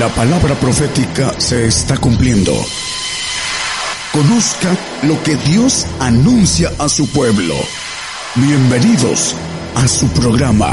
La 0.00 0.08
palabra 0.08 0.54
profética 0.54 1.38
se 1.38 1.66
está 1.66 1.98
cumpliendo. 1.98 2.52
Conozca 4.14 4.74
lo 5.06 5.22
que 5.22 5.36
Dios 5.36 5.86
anuncia 6.00 6.70
a 6.78 6.88
su 6.88 7.06
pueblo. 7.12 7.52
Bienvenidos 8.34 9.36
a 9.74 9.86
su 9.86 10.08
programa, 10.18 10.72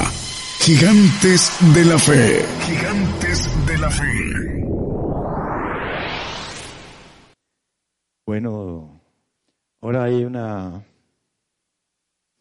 Gigantes 0.60 1.52
de 1.76 1.84
la 1.84 2.00
Fe. 2.00 2.46
Gigantes 2.68 3.50
de 3.66 3.78
la 3.78 3.90
Fe. 3.90 4.64
Bueno, 8.26 8.98
ahora 9.82 10.06
hay 10.06 10.24
una 10.24 10.86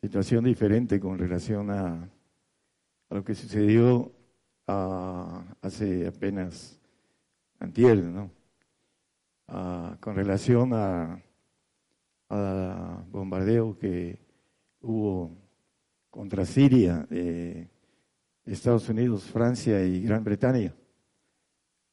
situación 0.00 0.44
diferente 0.44 1.00
con 1.00 1.18
relación 1.18 1.68
a, 1.68 2.08
lo 3.10 3.24
que 3.24 3.34
sucedió 3.34 4.12
hace 4.68 6.06
apenas 6.06 6.75
antier, 7.58 7.98
¿no? 8.02 8.30
con 10.00 10.16
relación 10.16 10.72
a, 10.74 11.22
bombardeo 13.10 13.78
que 13.78 14.18
hubo 14.80 15.30
contra 16.10 16.44
Siria, 16.44 17.06
Estados 18.44 18.88
Unidos, 18.88 19.24
Francia 19.24 19.84
y 19.84 20.02
Gran 20.02 20.24
Bretaña. 20.24 20.74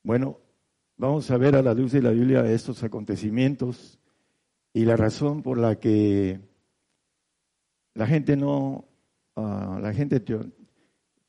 Bueno, 0.02 0.40
vamos 0.98 1.30
a 1.30 1.38
ver 1.38 1.56
a 1.56 1.62
la 1.62 1.74
luz 1.74 1.92
de 1.92 2.02
la 2.02 2.12
Biblia 2.12 2.46
estos 2.46 2.84
acontecimientos 2.84 4.00
y 4.74 4.86
la 4.86 4.98
razón 4.98 5.44
por 5.44 5.58
la 5.58 5.78
que 5.78 6.40
la 7.94 8.08
gente 8.08 8.36
no, 8.36 8.86
ah, 9.36 9.80
la 9.82 9.94
gente 9.94 10.24
que 10.24 10.52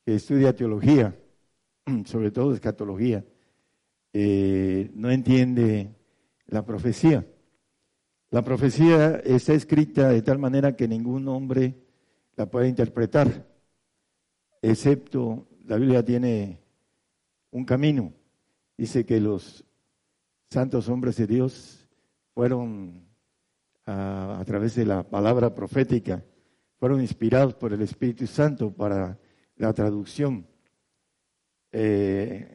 estudia 0.05 0.55
teología, 0.55 1.15
sobre 2.05 2.31
todo 2.31 2.53
escatología, 2.53 3.23
eh, 4.17 4.91
no 4.93 5.11
entiende 5.11 5.93
la 6.47 6.65
profecía. 6.65 7.27
La 8.29 8.43
profecía 8.43 9.17
está 9.17 9.53
escrita 9.53 10.07
de 10.07 10.21
tal 10.21 10.39
manera 10.39 10.73
que 10.73 10.87
ningún 10.87 11.27
hombre 11.27 11.75
la 12.37 12.49
puede 12.49 12.69
interpretar, 12.69 13.45
excepto 14.61 15.49
la 15.65 15.75
Biblia 15.75 16.01
tiene 16.01 16.61
un 17.51 17.65
camino. 17.65 18.13
Dice 18.77 19.05
que 19.05 19.19
los 19.19 19.65
santos 20.49 20.87
hombres 20.87 21.17
de 21.17 21.27
Dios 21.27 21.85
fueron 22.33 23.05
a, 23.85 24.41
través 24.45 24.75
de 24.75 24.85
la 24.85 25.03
palabra 25.03 25.53
profética, 25.53 26.23
fueron 26.77 27.01
inspirados 27.01 27.53
por 27.55 27.73
el 27.73 27.81
Espíritu 27.81 28.27
Santo 28.27 28.71
para 28.71 29.19
la 29.57 29.73
traducción. 29.73 30.47
Eh, 31.73 32.54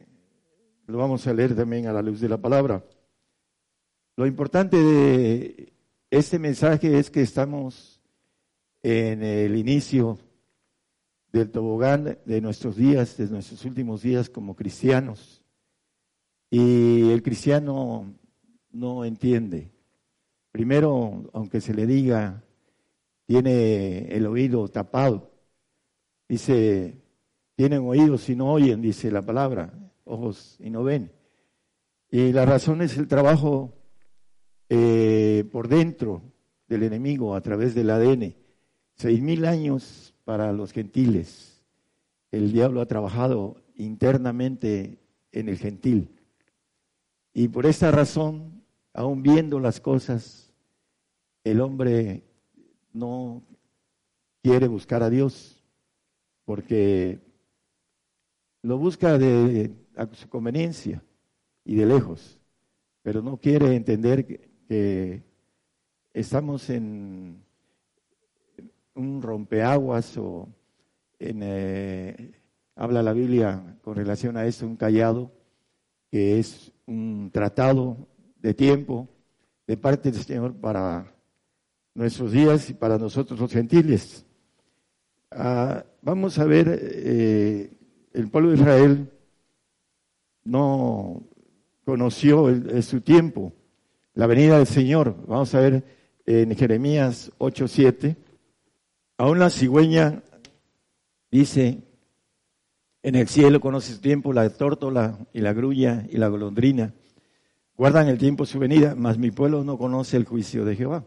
lo 0.87 0.97
vamos 0.97 1.25
a 1.27 1.33
leer 1.33 1.55
también 1.55 1.87
a 1.87 1.93
la 1.93 2.01
luz 2.01 2.19
de 2.19 2.29
la 2.29 2.37
palabra. 2.37 2.83
Lo 4.17 4.25
importante 4.25 4.77
de 4.77 5.73
este 6.09 6.37
mensaje 6.37 6.99
es 6.99 7.09
que 7.09 7.21
estamos 7.21 8.01
en 8.83 9.23
el 9.23 9.55
inicio 9.55 10.19
del 11.31 11.49
tobogán 11.49 12.17
de 12.25 12.41
nuestros 12.41 12.75
días, 12.75 13.15
de 13.17 13.27
nuestros 13.27 13.63
últimos 13.65 14.01
días 14.01 14.29
como 14.29 14.55
cristianos. 14.55 15.43
Y 16.49 17.11
el 17.11 17.23
cristiano 17.23 18.13
no 18.71 19.05
entiende. 19.05 19.71
Primero, 20.51 21.29
aunque 21.33 21.61
se 21.61 21.73
le 21.73 21.85
diga, 21.85 22.43
tiene 23.25 24.09
el 24.09 24.25
oído 24.25 24.67
tapado. 24.67 25.31
Dice, 26.27 27.01
tienen 27.55 27.81
oídos 27.81 28.29
y 28.29 28.35
no 28.35 28.51
oyen, 28.51 28.81
dice 28.81 29.09
la 29.11 29.21
palabra, 29.21 29.73
ojos 30.11 30.57
y 30.59 30.69
no 30.69 30.83
ven. 30.83 31.11
Y 32.09 32.33
la 32.33 32.45
razón 32.45 32.81
es 32.81 32.97
el 32.97 33.07
trabajo 33.07 33.73
eh, 34.69 35.45
por 35.51 35.67
dentro 35.67 36.21
del 36.67 36.83
enemigo 36.83 37.35
a 37.35 37.41
través 37.41 37.73
del 37.73 37.89
ADN. 37.89 38.35
Seis 38.95 39.21
mil 39.21 39.45
años 39.45 40.13
para 40.25 40.51
los 40.51 40.73
gentiles. 40.73 41.63
El 42.31 42.51
diablo 42.51 42.81
ha 42.81 42.85
trabajado 42.85 43.57
internamente 43.75 44.99
en 45.31 45.49
el 45.49 45.57
gentil. 45.57 46.09
Y 47.33 47.47
por 47.47 47.65
esta 47.65 47.91
razón, 47.91 48.63
aún 48.93 49.23
viendo 49.23 49.59
las 49.59 49.79
cosas, 49.79 50.53
el 51.43 51.61
hombre 51.61 52.23
no 52.93 53.41
quiere 54.43 54.67
buscar 54.67 55.01
a 55.03 55.09
Dios, 55.09 55.63
porque 56.45 57.19
lo 58.61 58.77
busca 58.77 59.17
de, 59.17 59.71
a 59.95 60.07
su 60.13 60.29
conveniencia 60.29 61.03
y 61.63 61.75
de 61.75 61.85
lejos, 61.85 62.39
pero 63.01 63.21
no 63.21 63.37
quiere 63.37 63.75
entender 63.75 64.25
que, 64.25 65.23
estamos 66.13 66.69
en 66.69 67.43
un 68.95 69.21
rompeaguas 69.21 70.17
o 70.17 70.47
en, 71.19 71.39
eh, 71.43 72.41
habla 72.75 73.03
la 73.03 73.13
Biblia 73.13 73.77
con 73.81 73.95
relación 73.95 74.37
a 74.37 74.45
esto, 74.45 74.65
un 74.65 74.77
callado, 74.77 75.31
que 76.09 76.39
es 76.39 76.71
un 76.85 77.29
tratado 77.33 78.07
de 78.37 78.53
tiempo 78.53 79.09
de 79.67 79.77
parte 79.77 80.11
del 80.11 80.21
Señor 80.21 80.53
para 80.55 81.13
nuestros 81.93 82.31
días 82.31 82.69
y 82.69 82.73
para 82.73 82.97
nosotros 82.97 83.39
los 83.39 83.51
gentiles. 83.51 84.25
Ah, 85.31 85.85
vamos 86.01 86.39
a 86.39 86.45
ver, 86.45 86.79
eh, 86.81 87.77
el 88.13 88.29
pueblo 88.29 88.49
de 88.49 88.55
Israel 88.55 89.11
no 90.43 91.23
conoció 91.85 92.47
su 92.81 93.01
tiempo 93.01 93.53
la 94.13 94.27
venida 94.27 94.57
del 94.57 94.67
Señor. 94.67 95.15
Vamos 95.27 95.53
a 95.55 95.59
ver 95.59 95.83
en 96.25 96.55
Jeremías 96.55 97.31
8:7. 97.37 98.15
Aún 99.17 99.39
la 99.39 99.49
cigüeña 99.49 100.23
dice, 101.29 101.79
en 103.03 103.15
el 103.15 103.27
cielo 103.27 103.59
conoce 103.59 103.93
su 103.93 104.01
tiempo 104.01 104.33
la 104.33 104.49
tórtola 104.49 105.17
y 105.33 105.41
la 105.41 105.53
grulla 105.53 106.05
y 106.09 106.17
la 106.17 106.27
golondrina. 106.27 106.93
Guardan 107.75 108.07
el 108.09 108.17
tiempo 108.17 108.45
su 108.45 108.59
venida, 108.59 108.95
mas 108.95 109.17
mi 109.17 109.31
pueblo 109.31 109.63
no 109.63 109.77
conoce 109.77 110.17
el 110.17 110.25
juicio 110.25 110.65
de 110.65 110.75
Jehová. 110.75 111.05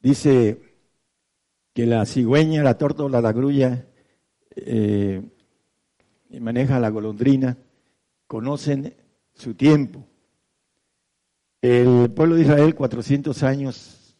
Dice 0.00 0.62
que 1.74 1.86
la 1.86 2.06
cigüeña, 2.06 2.62
la 2.62 2.78
tórtola, 2.78 3.20
la 3.20 3.32
grulla 3.32 3.86
eh, 4.56 5.22
maneja 6.40 6.80
la 6.80 6.88
golondrina, 6.88 7.58
conocen 8.30 8.94
su 9.32 9.56
tiempo. 9.56 10.06
El 11.60 12.12
pueblo 12.12 12.36
de 12.36 12.42
Israel, 12.42 12.76
400 12.76 13.42
años 13.42 14.16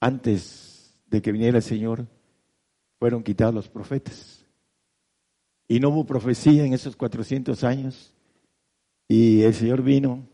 antes 0.00 0.98
de 1.06 1.22
que 1.22 1.30
viniera 1.30 1.58
el 1.58 1.62
Señor, 1.62 2.08
fueron 2.98 3.22
quitados 3.22 3.54
los 3.54 3.68
profetas. 3.68 4.44
Y 5.68 5.78
no 5.78 5.90
hubo 5.90 6.04
profecía 6.04 6.64
en 6.64 6.72
esos 6.72 6.96
400 6.96 7.62
años. 7.62 8.12
Y 9.06 9.42
el 9.42 9.54
Señor 9.54 9.82
vino 9.82 10.28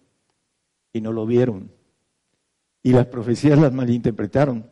y 0.91 1.03
no 1.03 1.13
lo 1.13 1.27
vieron. 1.27 1.71
Y 2.83 2.93
las 2.93 3.09
profecías 3.09 3.59
las 3.59 3.75
malinterpretaron. 3.75 4.71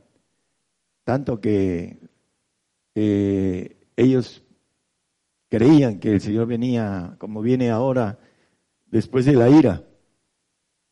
Tanto 1.04 1.38
que 1.38 1.98
ellos 2.94 4.42
creían 5.52 6.00
que 6.00 6.10
el 6.12 6.22
Señor 6.22 6.46
venía 6.46 7.14
como 7.18 7.42
viene 7.42 7.70
ahora 7.70 8.18
después 8.86 9.26
de 9.26 9.34
la 9.34 9.50
ira 9.50 9.84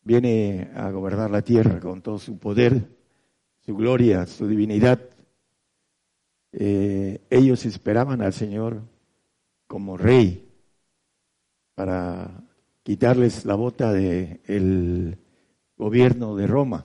viene 0.03 0.71
a 0.75 0.91
gobernar 0.91 1.31
la 1.31 1.41
tierra 1.41 1.81
con 1.81 2.03
todo 2.03 2.19
su 2.19 2.39
poder, 2.39 2.91
su 3.65 3.75
gloria, 3.75 4.27
su 4.27 4.47
divinidad. 4.47 5.01
Eh, 6.53 7.23
ellos 7.31 7.65
esperaban 7.65 8.21
al 8.21 8.35
Señor 8.35 8.83
como 9.67 9.97
rey 9.97 10.47
para 11.75 12.45
quitarles 12.83 13.47
la 13.47 13.55
bota 13.55 13.95
del 13.95 15.17
gobierno 15.75 16.37
de 16.37 16.47
Roma 16.47 16.85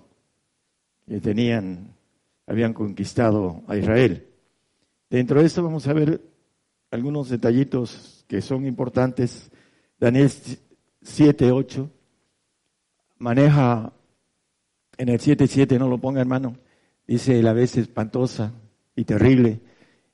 que 1.06 1.20
tenían, 1.20 1.94
habían 2.48 2.74
conquistado 2.74 3.64
a 3.68 3.76
Israel. 3.76 4.30
Dentro 5.10 5.42
de 5.42 5.48
esto 5.48 5.62
vamos 5.62 5.86
a 5.90 5.94
ver 5.94 6.35
algunos 6.96 7.30
detallitos 7.30 8.26
que 8.28 8.42
son 8.42 8.66
importantes. 8.66 9.52
Daniel 10.00 10.32
7, 11.02 11.52
8 11.52 11.90
maneja 13.18 13.94
en 14.98 15.10
el 15.10 15.20
7.7, 15.20 15.78
no 15.78 15.90
lo 15.90 16.00
ponga 16.00 16.22
hermano, 16.22 16.58
dice 17.08 17.42
la 17.42 17.54
vez 17.54 17.78
espantosa 17.78 18.54
y 18.96 19.04
terrible. 19.04 19.62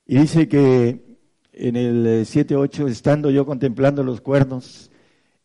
Y 0.05 0.17
dice 0.17 0.47
que 0.47 1.17
en 1.53 1.75
el 1.75 2.05
7.8, 2.25 2.89
estando 2.89 3.29
yo 3.29 3.45
contemplando 3.45 4.03
los 4.03 4.21
cuernos, 4.21 4.91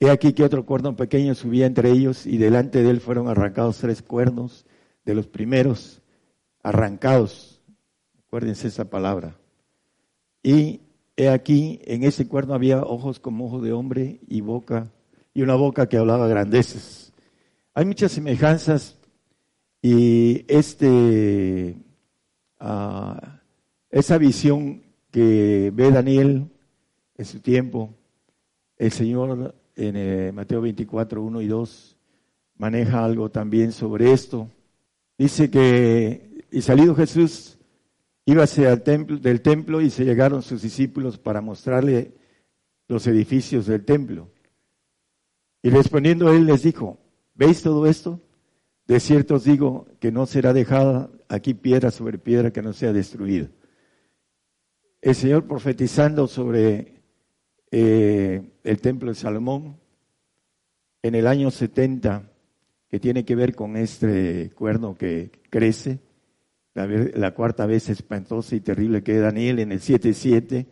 he 0.01 0.11
aquí 0.11 0.33
que 0.33 0.45
otro 0.45 0.65
cuerno 0.65 0.97
pequeño 0.97 1.35
subía 1.35 1.67
entre 1.67 1.91
ellos 1.91 2.27
y 2.27 2.39
delante 2.39 2.83
de 2.83 2.91
él 2.91 3.01
fueron 3.01 3.29
arrancados 3.29 3.79
tres 3.79 4.03
cuernos 4.03 4.67
de 5.05 5.15
los 5.15 5.27
primeros, 5.27 6.03
arrancados. 6.63 7.61
Acuérdense 8.27 8.69
esa 8.69 8.89
palabra. 8.91 9.37
Y 10.43 10.81
he 11.17 11.29
aquí, 11.29 11.81
en 11.85 12.05
ese 12.05 12.29
cuerno 12.29 12.55
había 12.55 12.83
ojos 12.83 13.21
como 13.21 13.47
ojos 13.47 13.63
de 13.63 13.73
hombre 13.73 14.21
y 14.29 14.41
boca 14.41 14.91
y 15.33 15.43
una 15.43 15.55
boca 15.55 15.89
que 15.89 15.97
hablaba 15.97 16.29
grandeces. 16.29 17.13
Hay 17.75 17.85
muchas 17.85 18.13
semejanzas 18.13 18.99
y 19.83 20.45
este, 20.49 21.77
ah, 22.61 23.41
esa 23.91 24.19
visión 24.19 24.83
que 25.11 25.71
ve 25.75 25.91
Daniel 25.91 26.51
en 27.17 27.25
su 27.25 27.41
tiempo, 27.41 27.95
el 28.77 28.93
Señor 28.93 29.55
en 29.75 29.97
eh, 29.97 30.33
Mateo 30.33 30.61
24, 30.61 31.23
1 31.23 31.41
y 31.41 31.47
2 31.47 31.97
maneja 32.59 33.05
algo 33.05 33.31
también 33.31 33.73
sobre 33.73 34.13
esto. 34.13 34.49
Dice 35.19 35.51
que, 35.51 36.45
y 36.51 36.63
salido 36.63 36.95
Jesús, 36.95 37.56
iba 38.27 38.43
hacia 38.43 38.83
templo, 38.83 39.17
del 39.17 39.41
templo 39.41 39.81
y 39.81 39.89
se 39.89 40.05
llegaron 40.05 40.43
sus 40.43 40.61
discípulos 40.61 41.17
para 41.17 41.41
mostrarle 41.41 42.13
los 42.89 43.07
edificios 43.07 43.67
del 43.67 43.85
templo. 43.85 44.31
Y 45.63 45.71
respondiendo 45.71 46.33
él 46.33 46.45
les 46.45 46.63
dijo, 46.63 46.99
¿veis 47.35 47.63
todo 47.63 47.87
esto? 47.87 48.21
De 48.87 49.01
cierto 49.01 49.37
os 49.37 49.45
digo 49.45 49.87
que 50.01 50.13
no 50.13 50.27
será 50.27 50.53
dejada 50.53 51.11
aquí 51.29 51.55
piedra 51.55 51.91
sobre 51.91 52.19
piedra 52.19 52.53
que 52.53 52.63
no 52.63 52.73
sea 52.73 52.93
destruida. 52.93 53.49
El 55.01 55.15
Señor 55.15 55.47
profetizando 55.47 56.27
sobre 56.27 57.03
eh, 57.71 58.43
el 58.65 58.81
templo 58.81 59.11
de 59.11 59.15
Salomón 59.15 59.77
en 61.03 61.15
el 61.15 61.27
año 61.27 61.51
70, 61.51 62.31
que 62.89 63.01
tiene 63.01 63.25
que 63.25 63.37
ver 63.37 63.55
con 63.55 63.77
este 63.77 64.51
cuerno 64.55 64.97
que 64.97 65.31
crece, 65.51 66.01
la, 66.77 67.35
cuarta 67.35 67.65
vez 67.65 67.89
espantosa 67.89 68.55
y 68.55 68.61
terrible 68.61 69.03
que 69.03 69.19
Daniel 69.19 69.61
en 69.61 69.73
el 69.73 69.81
7.7 69.81 70.67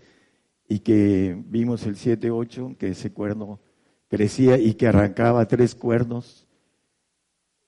y 0.68 0.80
que 0.80 1.42
vimos 1.46 1.86
el 1.86 1.96
7.8, 1.96 2.76
que 2.76 2.88
ese 2.88 3.12
cuerno 3.12 3.60
crecía 4.08 4.58
y 4.58 4.74
que 4.74 4.86
arrancaba 4.86 5.48
tres 5.48 5.74
cuernos. 5.74 6.46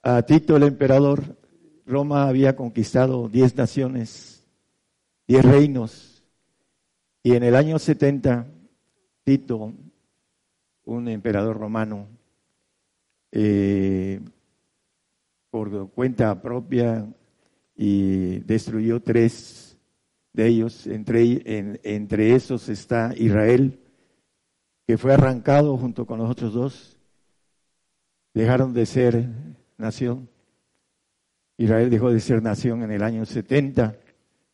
A 0.02 0.22
Tito 0.22 0.56
el 0.56 0.64
emperador, 0.64 1.36
Roma 1.86 2.28
había 2.28 2.56
conquistado 2.56 3.28
diez 3.28 3.56
naciones, 3.56 4.46
diez 5.26 5.44
reinos, 5.44 6.22
y 7.22 7.34
en 7.34 7.42
el 7.42 7.56
año 7.56 7.78
70, 7.78 8.46
Tito, 9.24 9.72
un 10.84 11.08
emperador 11.08 11.58
romano, 11.58 12.06
eh, 13.32 14.20
por 15.50 15.90
cuenta 15.90 16.40
propia 16.40 17.06
y 17.76 18.38
destruyó 18.40 19.00
tres 19.00 19.76
de 20.32 20.46
ellos. 20.46 20.87
Entre, 20.87 21.43
entre 21.84 22.34
esos 22.34 22.69
está 22.69 23.12
Israel, 23.17 23.78
que 24.87 24.96
fue 24.96 25.12
arrancado 25.12 25.76
junto 25.76 26.06
con 26.06 26.19
los 26.19 26.31
otros 26.31 26.55
dos. 26.55 26.96
Dejaron 28.32 28.73
de 28.73 28.87
ser 28.87 29.28
nación. 29.76 30.28
Israel 31.58 31.90
dejó 31.90 32.11
de 32.11 32.20
ser 32.20 32.43
nación 32.43 32.82
en 32.82 32.90
el 32.90 33.02
año 33.02 33.25
70. 33.25 33.96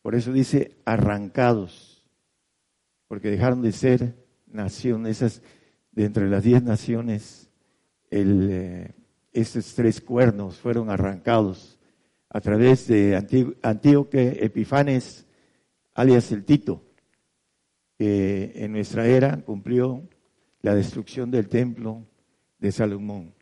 Por 0.01 0.15
eso 0.15 0.31
dice 0.31 0.75
arrancados, 0.85 2.03
porque 3.07 3.29
dejaron 3.29 3.61
de 3.61 3.71
ser 3.71 4.15
nación. 4.47 5.05
Esas, 5.05 5.41
de 5.91 6.05
entre 6.05 6.29
las 6.29 6.43
diez 6.43 6.63
naciones, 6.63 7.49
el, 8.09 8.49
eh, 8.51 8.91
esos 9.31 9.73
tres 9.75 10.01
cuernos 10.01 10.57
fueron 10.57 10.89
arrancados 10.89 11.72
a 12.33 12.41
través 12.41 12.87
de 12.87 13.15
Antíoque 13.61 14.39
Epifanes, 14.41 15.27
alias 15.93 16.31
el 16.31 16.43
Tito, 16.43 16.83
que 17.97 18.51
en 18.55 18.71
nuestra 18.71 19.05
era 19.05 19.37
cumplió 19.43 20.09
la 20.63 20.73
destrucción 20.73 21.29
del 21.29 21.47
templo 21.47 22.07
de 22.57 22.71
Salomón. 22.71 23.35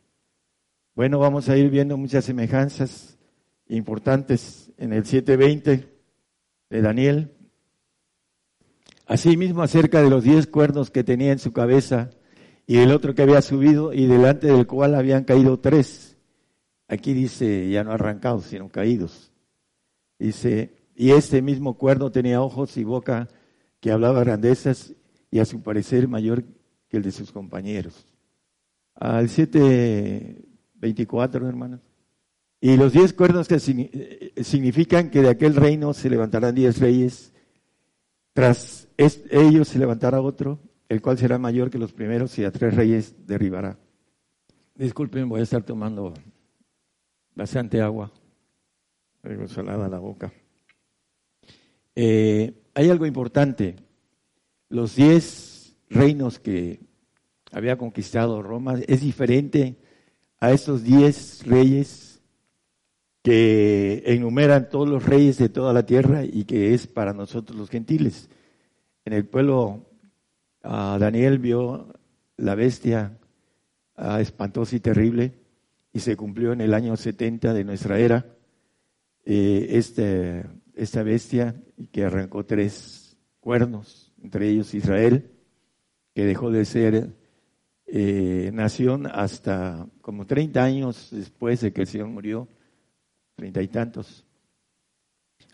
Bueno, 0.94 1.20
vamos 1.20 1.48
a 1.48 1.56
ir 1.56 1.70
viendo 1.70 1.96
muchas 1.96 2.26
semejanzas 2.26 3.18
importantes 3.70 4.74
en 4.78 4.92
el 4.92 5.06
720 5.06 5.88
de 6.70 6.82
Daniel. 6.82 7.32
Asimismo, 9.06 9.64
acerca 9.64 10.02
de 10.02 10.10
los 10.10 10.26
diez 10.26 10.48
cuernos 10.48 10.92
que 10.92 11.06
tenía 11.06 11.32
en 11.32 11.40
su 11.40 11.54
cabeza 11.54 12.10
y 12.68 12.80
el 12.80 12.92
otro 12.92 13.16
que 13.16 13.22
había 13.22 13.42
subido 13.42 13.94
y 13.94 14.06
delante 14.06 14.48
del 14.48 14.68
cual 14.68 14.96
habían 14.96 15.24
caído 15.24 15.60
tres 15.60 16.11
Aquí 16.92 17.14
dice, 17.14 17.70
ya 17.70 17.86
no 17.86 17.94
arrancados, 17.94 18.48
sino 18.48 18.68
caídos. 18.68 19.32
Dice, 20.20 20.74
y 20.94 21.12
este 21.12 21.42
mismo 21.42 21.78
cuerno 21.78 22.12
tenía 22.12 22.42
ojos 22.42 22.76
y 22.76 22.84
boca 22.84 23.30
que 23.80 23.94
hablaba 23.94 24.20
grandezas 24.20 24.94
y 25.32 25.40
a 25.40 25.46
su 25.46 25.62
parecer 25.62 26.10
mayor 26.10 26.44
que 26.90 26.98
el 26.98 27.04
de 27.04 27.14
sus 27.14 27.32
compañeros. 27.32 28.06
Al 28.94 29.30
7.24, 29.30 31.48
hermanos. 31.48 31.80
Y 32.60 32.76
los 32.76 32.92
diez 32.92 33.14
cuernos 33.14 33.48
que 33.48 33.56
eh, 33.56 34.34
significan 34.44 35.10
que 35.10 35.22
de 35.22 35.30
aquel 35.30 35.56
reino 35.56 35.94
se 35.94 36.10
levantarán 36.10 36.56
diez 36.56 36.80
reyes, 36.80 37.32
tras 38.34 38.90
ellos 38.98 39.70
se 39.70 39.80
levantará 39.80 40.20
otro, 40.20 40.60
el 40.90 41.02
cual 41.02 41.18
será 41.18 41.38
mayor 41.38 41.70
que 41.70 41.80
los 41.80 41.94
primeros 41.94 42.38
y 42.38 42.44
a 42.44 42.52
tres 42.52 42.76
reyes 42.76 43.16
derribará. 43.26 43.80
Disculpen, 44.76 45.30
voy 45.30 45.40
a 45.40 45.44
estar 45.44 45.64
tomando 45.64 46.14
bastante 47.36 47.82
agua, 47.82 48.12
algo 49.24 49.48
salada 49.48 49.88
la 49.90 50.00
boca. 50.00 50.32
Eh, 51.96 52.54
hay 52.74 52.90
algo 52.90 53.06
importante, 53.06 53.76
los 54.70 54.96
diez 54.96 55.76
reinos 55.90 56.40
que 56.40 56.80
había 57.52 57.78
conquistado 57.78 58.42
Roma 58.42 58.76
es 58.88 59.02
diferente 59.02 59.76
a 60.40 60.52
estos 60.52 60.84
diez 60.84 61.46
reyes 61.46 62.22
que 63.22 64.04
enumeran 64.06 64.70
todos 64.70 64.88
los 64.88 65.06
reyes 65.06 65.38
de 65.38 65.50
toda 65.50 65.74
la 65.74 65.86
tierra 65.86 66.24
y 66.24 66.46
que 66.46 66.74
es 66.74 66.88
para 66.88 67.14
nosotros 67.14 67.58
los 67.58 67.70
gentiles. 67.70 68.30
En 69.06 69.14
el 69.14 69.26
pueblo, 69.26 69.86
Daniel 70.64 71.38
vio 71.38 71.94
la 72.38 72.56
bestia 72.56 73.20
espantosa 74.20 74.76
y 74.76 74.80
terrible 74.80 75.41
y 75.94 76.00
se 76.00 76.16
cumplió 76.16 76.54
en 76.54 76.62
el 76.62 76.74
año 76.74 76.96
70 76.96 77.54
de 77.54 77.64
nuestra 77.64 78.00
era 78.00 78.26
eh, 79.26 79.68
este, 79.72 80.46
esta 80.74 81.04
bestia 81.04 81.56
que 81.92 82.06
arrancó 82.06 82.46
tres 82.46 83.18
cuernos, 83.40 84.14
entre 84.22 84.50
ellos 84.50 84.74
Israel, 84.74 85.32
que 86.14 86.26
dejó 86.26 86.50
de 86.52 86.66
ser 86.66 87.14
eh, 87.86 88.52
nación 88.54 89.08
hasta 89.08 89.88
como 90.02 90.26
30 90.26 90.64
años 90.64 91.10
después 91.12 91.62
de 91.62 91.74
que 91.74 91.82
el 91.82 91.88
Señor 91.88 92.08
murió, 92.08 92.48
treinta 93.36 93.62
y 93.62 93.68
tantos, 93.68 94.26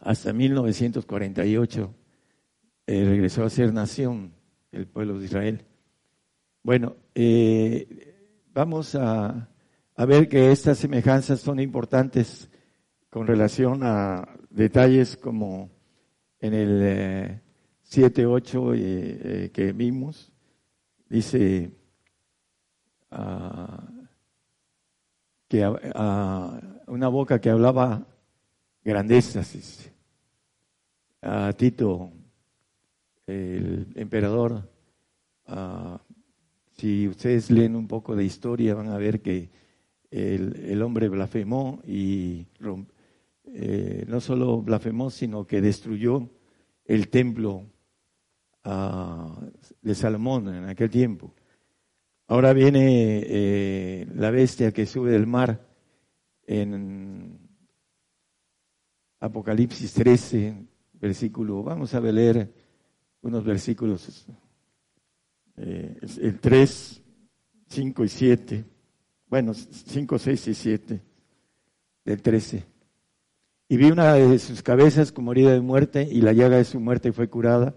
hasta 0.02 0.34
1948 0.34 1.96
eh, 2.86 3.06
regresó 3.06 3.44
a 3.44 3.50
ser 3.50 3.74
nación 3.74 4.34
el 4.72 4.88
pueblo 4.88 5.18
de 5.18 5.26
Israel. 5.26 5.66
Bueno, 6.62 6.98
vamos 8.54 8.94
a 8.96 9.50
a 9.98 10.06
ver 10.06 10.30
que 10.30 10.52
estas 10.52 10.78
semejanzas 10.78 11.40
son 11.40 11.60
importantes 11.60 12.50
con 13.10 13.26
relación 13.26 13.82
a 13.82 14.30
detalles 14.52 15.18
como 15.18 15.72
en 16.40 16.54
el 16.54 17.42
7, 17.82 18.22
eh, 18.22 18.26
8 18.28 18.74
eh, 18.76 19.52
que 19.52 19.72
vimos, 19.72 20.32
dice 21.10 21.72
ah, 23.10 23.88
que 25.48 25.68
uh, 25.68 26.92
una 26.92 27.08
boca 27.08 27.42
que 27.42 27.50
hablaba 27.50 28.06
grandezas, 28.84 29.90
a 31.24 31.52
Tito, 31.54 32.12
el 33.26 33.88
emperador, 33.96 34.70
ah, 35.48 36.00
si 36.74 37.08
ustedes 37.08 37.50
leen 37.50 37.76
un 37.76 37.88
poco 37.88 38.16
de 38.16 38.26
historia 38.26 38.76
van 38.76 38.90
a 38.90 38.98
ver 39.00 39.24
que 39.24 39.66
el, 40.18 40.82
hombre 40.82 41.10
blasfemó 41.10 41.82
y 41.86 42.48
eh, 43.54 44.06
no 44.08 44.20
solo 44.20 44.62
blasfemó, 44.62 45.10
sino 45.10 45.46
que 45.46 45.62
destruyó 45.62 46.30
el 46.86 47.10
templo 47.10 47.66
ah, 48.64 49.40
de 49.82 49.96
Salomón 49.96 50.54
en 50.54 50.66
aquel 50.66 50.90
tiempo. 50.90 51.34
Ahora 52.28 52.54
viene 52.54 53.24
eh, 53.26 54.08
la 54.16 54.32
bestia 54.32 54.72
que 54.72 54.86
sube 54.86 55.12
del 55.12 55.28
mar 55.28 55.66
en 56.46 57.40
Apocalipsis 59.20 59.94
13, 59.94 60.56
versículo, 60.94 61.64
vamos 61.64 61.94
a 61.94 62.00
leer 62.00 62.52
unos 63.22 63.44
versículos, 63.44 64.28
eh, 65.58 65.98
el 66.22 66.40
3, 66.40 67.04
5 67.68 68.04
y 68.04 68.10
7 68.10 68.77
bueno, 69.30 69.54
5, 69.54 70.20
6 70.20 70.48
y 70.48 70.54
7 70.54 71.02
del 72.06 72.22
13. 72.22 72.66
Y 73.70 73.78
vi 73.78 73.92
una 73.92 74.14
de 74.14 74.40
sus 74.40 74.64
cabezas 74.64 75.12
como 75.12 75.34
herida 75.34 75.52
de 75.52 75.60
muerte 75.60 76.08
y 76.10 76.22
la 76.22 76.32
llaga 76.32 76.58
de 76.58 76.64
su 76.64 76.80
muerte 76.80 77.12
fue 77.12 77.30
curada 77.30 77.76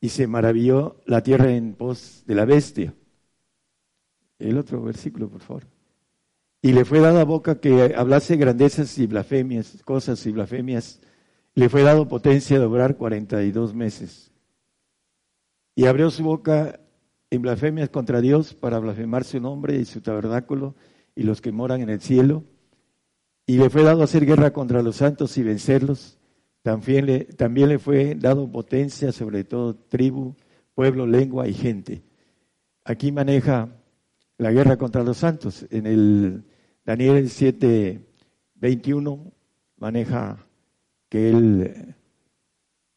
y 0.00 0.08
se 0.08 0.26
maravilló 0.26 1.00
la 1.04 1.22
tierra 1.22 1.52
en 1.52 1.74
pos 1.74 2.22
de 2.26 2.34
la 2.34 2.46
bestia. 2.46 2.94
El 4.38 4.56
otro 4.56 4.82
versículo, 4.82 5.28
por 5.28 5.40
favor. 5.40 5.64
Y 6.62 6.72
le 6.72 6.84
fue 6.84 7.00
dada 7.00 7.24
boca 7.24 7.60
que 7.60 7.94
hablase 7.94 8.36
grandezas 8.36 8.96
y 8.98 9.06
blasfemias, 9.06 9.82
cosas 9.84 10.24
y 10.26 10.32
blasfemias. 10.32 11.00
Le 11.54 11.68
fue 11.68 11.82
dado 11.82 12.08
potencia 12.08 12.58
de 12.58 12.64
obrar 12.64 12.96
cuarenta 12.96 13.42
y 13.42 13.52
dos 13.52 13.74
meses. 13.74 14.32
Y 15.74 15.86
abrió 15.86 16.10
su 16.10 16.24
boca 16.24 16.80
en 17.30 17.42
blasfemias 17.42 17.90
contra 17.90 18.20
Dios 18.20 18.54
para 18.54 18.78
blasfemar 18.78 19.24
su 19.24 19.40
nombre 19.40 19.76
y 19.76 19.84
su 19.84 20.00
tabernáculo 20.00 20.74
y 21.14 21.22
los 21.22 21.40
que 21.40 21.52
moran 21.52 21.80
en 21.82 21.90
el 21.90 22.00
cielo. 22.00 22.44
Y 23.46 23.58
le 23.58 23.70
fue 23.70 23.82
dado 23.82 24.02
hacer 24.02 24.26
guerra 24.26 24.52
contra 24.52 24.82
los 24.82 24.96
santos 24.96 25.36
y 25.38 25.42
vencerlos. 25.42 26.18
También 26.62 27.06
le, 27.06 27.24
también 27.24 27.68
le 27.68 27.78
fue 27.78 28.14
dado 28.14 28.50
potencia 28.50 29.12
sobre 29.12 29.44
todo 29.44 29.74
tribu, 29.74 30.34
pueblo, 30.74 31.06
lengua 31.06 31.48
y 31.48 31.54
gente. 31.54 32.02
Aquí 32.84 33.12
maneja 33.12 33.68
la 34.36 34.52
guerra 34.52 34.76
contra 34.76 35.02
los 35.02 35.18
santos. 35.18 35.66
En 35.70 35.86
el 35.86 36.44
Daniel 36.84 37.28
7, 37.28 38.00
21 38.54 39.32
maneja 39.76 40.38
que 41.08 41.30
él 41.30 41.96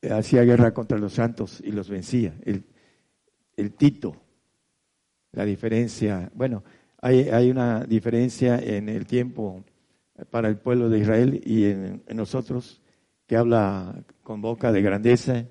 eh, 0.01 0.09
hacía 0.11 0.43
guerra 0.43 0.73
contra 0.73 0.97
los 0.97 1.13
santos 1.13 1.61
y 1.63 1.71
los 1.71 1.89
vencía. 1.89 2.35
El 3.55 3.73
Tito, 3.73 4.15
la 5.31 5.45
diferencia, 5.45 6.31
bueno, 6.33 6.63
hay, 6.99 7.29
hay, 7.29 7.49
una 7.49 7.83
diferencia 7.85 8.59
en 8.59 8.89
el 8.89 9.05
tiempo 9.05 9.63
para 10.29 10.47
el 10.49 10.57
pueblo 10.57 10.89
de 10.89 10.99
Israel 10.99 11.41
y 11.43 11.65
en, 11.65 12.03
nosotros 12.13 12.81
que 13.25 13.37
habla 13.37 14.03
con 14.23 14.41
boca 14.41 14.71
de 14.71 14.81
grandeza 14.81 15.45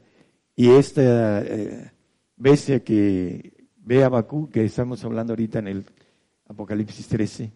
y 0.54 0.71
esta 0.71 1.42
eh, 1.42 1.90
bestia 2.37 2.85
que 2.85 3.66
ve 3.76 4.04
a 4.04 4.09
Bakú, 4.09 4.49
que 4.49 4.64
estamos 4.64 5.04
hablando 5.04 5.33
ahorita 5.33 5.59
en 5.61 5.69
el 5.69 5.85
Apocalipsis 6.47 7.09
13, 7.09 7.52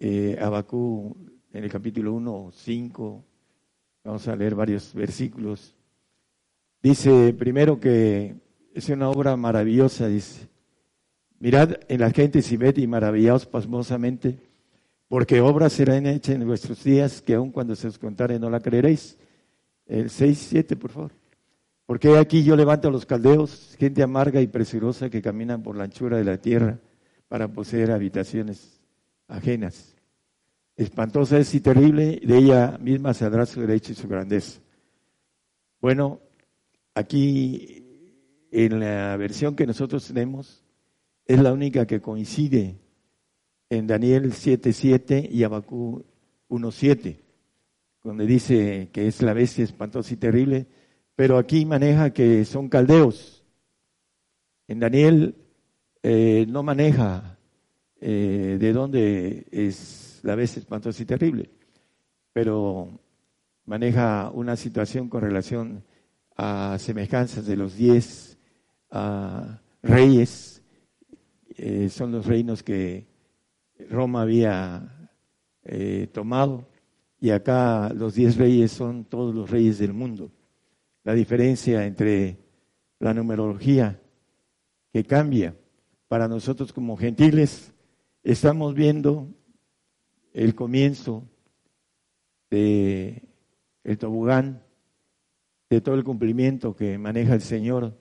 eh, 0.00 0.38
Abacú 0.40 1.16
en 1.52 1.64
el 1.64 1.70
capítulo 1.70 2.12
1, 2.14 2.50
5, 2.52 3.24
vamos 4.04 4.28
a 4.28 4.36
leer 4.36 4.54
varios 4.54 4.94
versículos. 4.94 5.74
Dice 6.82 7.32
primero 7.34 7.80
que 7.80 8.36
es 8.74 8.88
una 8.88 9.08
obra 9.10 9.36
maravillosa, 9.36 10.08
dice. 10.08 10.48
Mirad 11.40 11.76
en 11.88 12.00
la 12.00 12.10
gente 12.10 12.40
y 12.48 12.56
ved 12.56 12.76
y 12.76 12.86
maravillaos 12.86 13.46
pasmosamente, 13.46 14.38
porque 15.08 15.40
obras 15.40 15.72
serán 15.72 16.06
hechas 16.06 16.34
en 16.34 16.46
vuestros 16.46 16.82
días 16.82 17.22
que 17.22 17.34
aun 17.34 17.50
cuando 17.50 17.76
se 17.76 17.88
os 17.88 17.98
contare 17.98 18.38
no 18.38 18.50
la 18.50 18.60
creeréis. 18.60 19.16
El 19.86 20.10
6, 20.10 20.46
7, 20.50 20.76
por 20.76 20.90
favor. 20.90 21.12
Porque 21.86 22.18
aquí 22.18 22.44
yo 22.44 22.54
levanto 22.54 22.88
a 22.88 22.90
los 22.90 23.06
caldeos, 23.06 23.74
gente 23.78 24.02
amarga 24.02 24.42
y 24.42 24.46
presurosa 24.46 25.08
que 25.08 25.22
caminan 25.22 25.62
por 25.62 25.76
la 25.76 25.84
anchura 25.84 26.18
de 26.18 26.24
la 26.24 26.36
tierra 26.36 26.78
para 27.28 27.48
poseer 27.48 27.92
habitaciones 27.92 28.80
ajenas. 29.28 29.94
Espantosa 30.76 31.38
es 31.38 31.54
y 31.54 31.60
terrible, 31.60 32.20
de 32.22 32.36
ella 32.36 32.78
misma 32.78 33.14
saldrá 33.14 33.46
su 33.46 33.60
derecho 33.60 33.92
y 33.92 33.94
su 33.94 34.06
grandeza. 34.06 34.60
Bueno, 35.80 36.20
aquí 36.94 37.87
en 38.50 38.80
la 38.80 39.16
versión 39.16 39.54
que 39.54 39.66
nosotros 39.66 40.06
tenemos 40.06 40.64
es 41.26 41.40
la 41.40 41.52
única 41.52 41.86
que 41.86 42.00
coincide 42.00 42.78
en 43.70 43.86
Daniel 43.86 44.32
7.7 44.32 45.28
y 45.30 45.42
Abacú 45.44 46.04
1.7, 46.48 47.18
donde 48.02 48.26
dice 48.26 48.88
que 48.92 49.06
es 49.06 49.20
la 49.22 49.34
bestia 49.34 49.64
espantosa 49.64 50.14
y 50.14 50.16
terrible, 50.16 50.66
pero 51.14 51.36
aquí 51.36 51.66
maneja 51.66 52.10
que 52.12 52.44
son 52.44 52.68
caldeos. 52.68 53.44
En 54.66 54.80
Daniel 54.80 55.34
eh, 56.02 56.46
no 56.48 56.62
maneja 56.62 57.38
eh, 58.00 58.56
de 58.58 58.72
dónde 58.72 59.46
es 59.50 60.20
la 60.22 60.34
bestia 60.34 60.60
espantosa 60.60 61.02
y 61.02 61.06
terrible, 61.06 61.50
pero 62.32 63.00
maneja 63.66 64.30
una 64.32 64.56
situación 64.56 65.08
con 65.08 65.20
relación 65.20 65.84
a 66.36 66.76
semejanzas 66.78 67.44
de 67.46 67.56
los 67.56 67.76
diez 67.76 68.27
reyes, 69.82 70.62
eh, 71.56 71.88
son 71.88 72.12
los 72.12 72.26
reinos 72.26 72.62
que 72.62 73.06
Roma 73.90 74.22
había 74.22 75.10
eh, 75.64 76.08
tomado, 76.12 76.68
y 77.20 77.30
acá 77.30 77.92
los 77.94 78.14
diez 78.14 78.36
reyes 78.36 78.72
son 78.72 79.04
todos 79.04 79.34
los 79.34 79.50
reyes 79.50 79.78
del 79.78 79.92
mundo. 79.92 80.30
La 81.04 81.14
diferencia 81.14 81.84
entre 81.86 82.38
la 83.00 83.14
numerología 83.14 84.00
que 84.92 85.04
cambia 85.04 85.56
para 86.06 86.28
nosotros 86.28 86.72
como 86.72 86.96
gentiles, 86.96 87.72
estamos 88.22 88.74
viendo 88.74 89.28
el 90.32 90.54
comienzo 90.54 91.24
de 92.50 93.28
el 93.84 93.98
tobogán, 93.98 94.62
de 95.70 95.80
todo 95.80 95.94
el 95.94 96.04
cumplimiento 96.04 96.74
que 96.74 96.98
maneja 96.98 97.34
el 97.34 97.42
Señor 97.42 97.96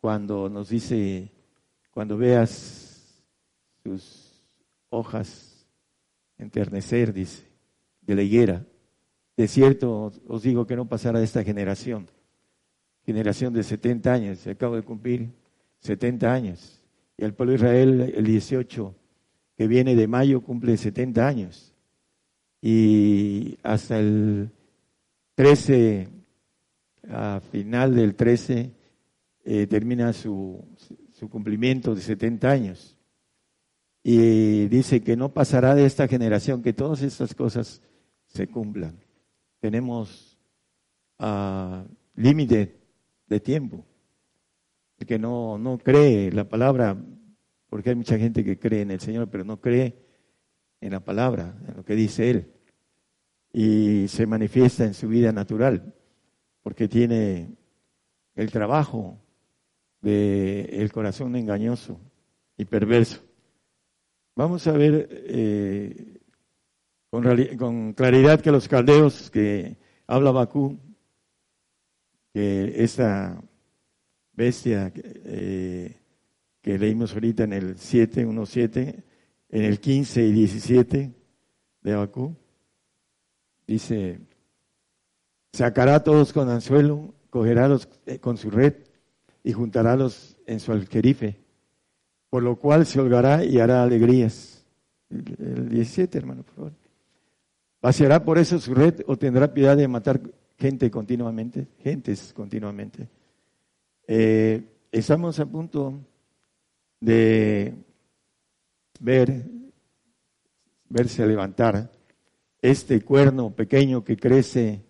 cuando 0.00 0.48
nos 0.48 0.68
dice, 0.70 1.30
cuando 1.90 2.16
veas 2.16 3.24
sus 3.82 4.44
hojas 4.88 5.66
enternecer, 6.38 7.12
dice, 7.12 7.46
de 8.00 8.14
la 8.14 8.22
higuera, 8.22 8.64
de 9.36 9.46
cierto 9.48 10.12
os 10.26 10.42
digo 10.42 10.66
que 10.66 10.76
no 10.76 10.88
pasará 10.88 11.18
de 11.18 11.24
esta 11.24 11.44
generación, 11.44 12.08
generación 13.04 13.52
de 13.52 13.62
70 13.62 14.12
años, 14.12 14.46
acabo 14.46 14.76
de 14.76 14.82
cumplir 14.82 15.30
70 15.80 16.32
años, 16.32 16.82
y 17.16 17.24
el 17.24 17.34
pueblo 17.34 17.52
de 17.52 17.58
Israel 17.58 18.14
el 18.16 18.24
18 18.24 18.94
que 19.56 19.66
viene 19.66 19.94
de 19.94 20.08
mayo 20.08 20.40
cumple 20.40 20.76
70 20.76 21.26
años, 21.26 21.74
y 22.62 23.58
hasta 23.62 23.98
el 23.98 24.50
13, 25.34 26.08
a 27.10 27.40
final 27.50 27.94
del 27.94 28.14
13, 28.14 28.70
eh, 29.52 29.66
termina 29.66 30.12
su, 30.12 30.64
cumplimiento 31.28 31.92
de 31.92 32.00
70 32.00 32.48
años. 32.48 32.96
Y 34.00 34.68
dice 34.68 35.02
que 35.02 35.16
no 35.16 35.34
pasará 35.34 35.74
de 35.74 35.86
esta 35.86 36.06
generación 36.06 36.62
que 36.62 36.72
todas 36.72 37.02
estas 37.02 37.34
cosas 37.34 37.82
se 38.26 38.46
cumplan. 38.46 39.00
Tenemos 39.58 40.38
uh, 41.18 41.82
límite 42.14 42.78
de 43.26 43.40
tiempo. 43.40 43.84
El 45.00 45.08
que 45.08 45.18
no, 45.18 45.58
no 45.58 45.78
cree 45.78 46.30
la 46.30 46.48
palabra, 46.48 46.96
porque 47.68 47.90
hay 47.90 47.96
mucha 47.96 48.18
gente 48.18 48.44
que 48.44 48.56
cree 48.56 48.82
en 48.82 48.92
el 48.92 49.00
Señor, 49.00 49.30
pero 49.30 49.42
no 49.42 49.60
cree 49.60 49.96
en 50.80 50.92
la 50.92 51.00
palabra, 51.00 51.58
en 51.66 51.76
lo 51.76 51.84
que 51.84 51.96
dice 51.96 52.30
Él. 52.30 52.52
Y 53.52 54.06
se 54.06 54.26
manifiesta 54.26 54.84
en 54.84 54.94
su 54.94 55.08
vida 55.08 55.32
natural, 55.32 55.92
porque 56.62 56.86
tiene 56.86 57.56
el 58.36 58.52
trabajo 58.52 59.18
de 60.00 60.62
el 60.72 60.92
corazón 60.92 61.36
engañoso 61.36 62.00
y 62.56 62.64
perverso. 62.64 63.20
Vamos 64.36 64.66
a 64.66 64.72
ver 64.72 65.08
eh, 65.10 66.18
con, 67.10 67.92
claridad 67.92 68.40
que 68.40 68.50
los 68.50 68.68
caldeos 68.68 69.30
que 69.30 69.76
habla 70.06 70.30
Bakú, 70.30 70.78
que 72.32 72.82
esta 72.82 73.42
bestia 74.32 74.92
eh, 74.94 75.96
que 76.62 76.78
leímos 76.78 77.12
ahorita 77.12 77.44
en 77.44 77.52
el 77.52 77.76
7, 77.76 78.24
1, 78.24 78.46
7, 78.46 79.04
en 79.50 79.64
el 79.64 79.80
15 79.80 80.26
y 80.26 80.32
17 80.32 81.14
de 81.82 81.94
Bakú, 81.94 82.36
dice, 83.66 84.20
sacará 85.52 85.96
a 85.96 86.04
todos 86.04 86.32
con 86.32 86.48
anzuelo, 86.48 87.14
cogerá 87.30 87.68
los, 87.68 87.88
eh, 88.06 88.18
con 88.18 88.36
su 88.36 88.50
red 88.50 88.89
y 89.42 89.52
juntarálos 89.52 90.36
en 90.46 90.60
su 90.60 90.72
alquerife, 90.72 91.36
por 92.28 92.42
lo 92.42 92.56
cual 92.56 92.86
se 92.86 93.00
holgará 93.00 93.44
y 93.44 93.58
hará 93.58 93.82
alegrías. 93.82 94.64
El 95.08 95.68
17, 95.68 96.18
hermano, 96.18 96.42
por 96.42 96.54
favor. 96.54 96.72
¿Vaciará 97.82 98.22
por 98.24 98.38
eso 98.38 98.58
su 98.58 98.74
red 98.74 99.00
o 99.06 99.16
tendrá 99.16 99.52
piedad 99.52 99.76
de 99.76 99.88
matar 99.88 100.20
gente 100.58 100.90
continuamente? 100.90 101.66
Gentes 101.82 102.32
continuamente. 102.34 103.08
Eh, 104.06 104.62
estamos 104.92 105.40
a 105.40 105.46
punto 105.46 105.94
de 107.00 107.74
ver, 109.00 109.44
verse 110.88 111.26
levantar 111.26 111.90
este 112.60 113.00
cuerno 113.00 113.50
pequeño 113.50 114.04
que 114.04 114.16
crece 114.16 114.84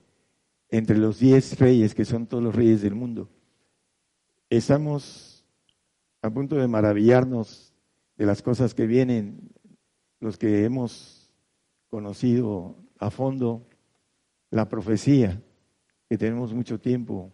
entre 0.69 0.99
los 0.99 1.21
diez 1.21 1.59
reyes, 1.59 1.95
que 1.95 2.05
son 2.05 2.27
todos 2.27 2.43
los 2.43 2.55
reyes 2.55 2.83
del 2.83 2.95
mundo. 2.95 3.29
Estamos 4.51 5.47
a 6.23 6.29
punto 6.29 6.57
de 6.57 6.67
maravillarnos 6.67 7.73
de 8.17 8.27
las 8.27 8.43
cosas 8.43 8.75
que 8.75 8.85
vienen, 8.85 9.53
los 10.19 10.39
que 10.39 10.65
hemos 10.65 11.31
conocido 11.89 12.75
a 12.99 13.11
fondo 13.11 13.65
la 14.51 14.69
profecía, 14.69 15.41
que 16.09 16.19
tenemos 16.19 16.53
mucho 16.53 16.81
tiempo 16.81 17.31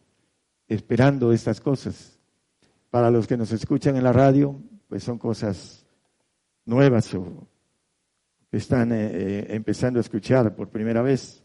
esperando 0.68 1.32
estas 1.32 1.58
cosas. 1.58 2.20
Para 2.90 3.11
los 3.11 3.26
que 3.26 3.38
nos 3.38 3.50
escuchan 3.50 3.96
en 3.96 4.04
la 4.04 4.12
radio, 4.12 4.61
pues 4.87 5.02
son 5.02 5.16
cosas 5.16 5.87
nuevas 6.66 7.14
o 7.14 7.49
que 8.50 8.58
están 8.58 8.92
eh, 8.92 9.11
eh, 9.12 9.46
empezando 9.54 9.99
a 9.99 10.02
escuchar 10.02 10.54
por 10.54 10.68
primera 10.68 11.00
vez. 11.00 11.42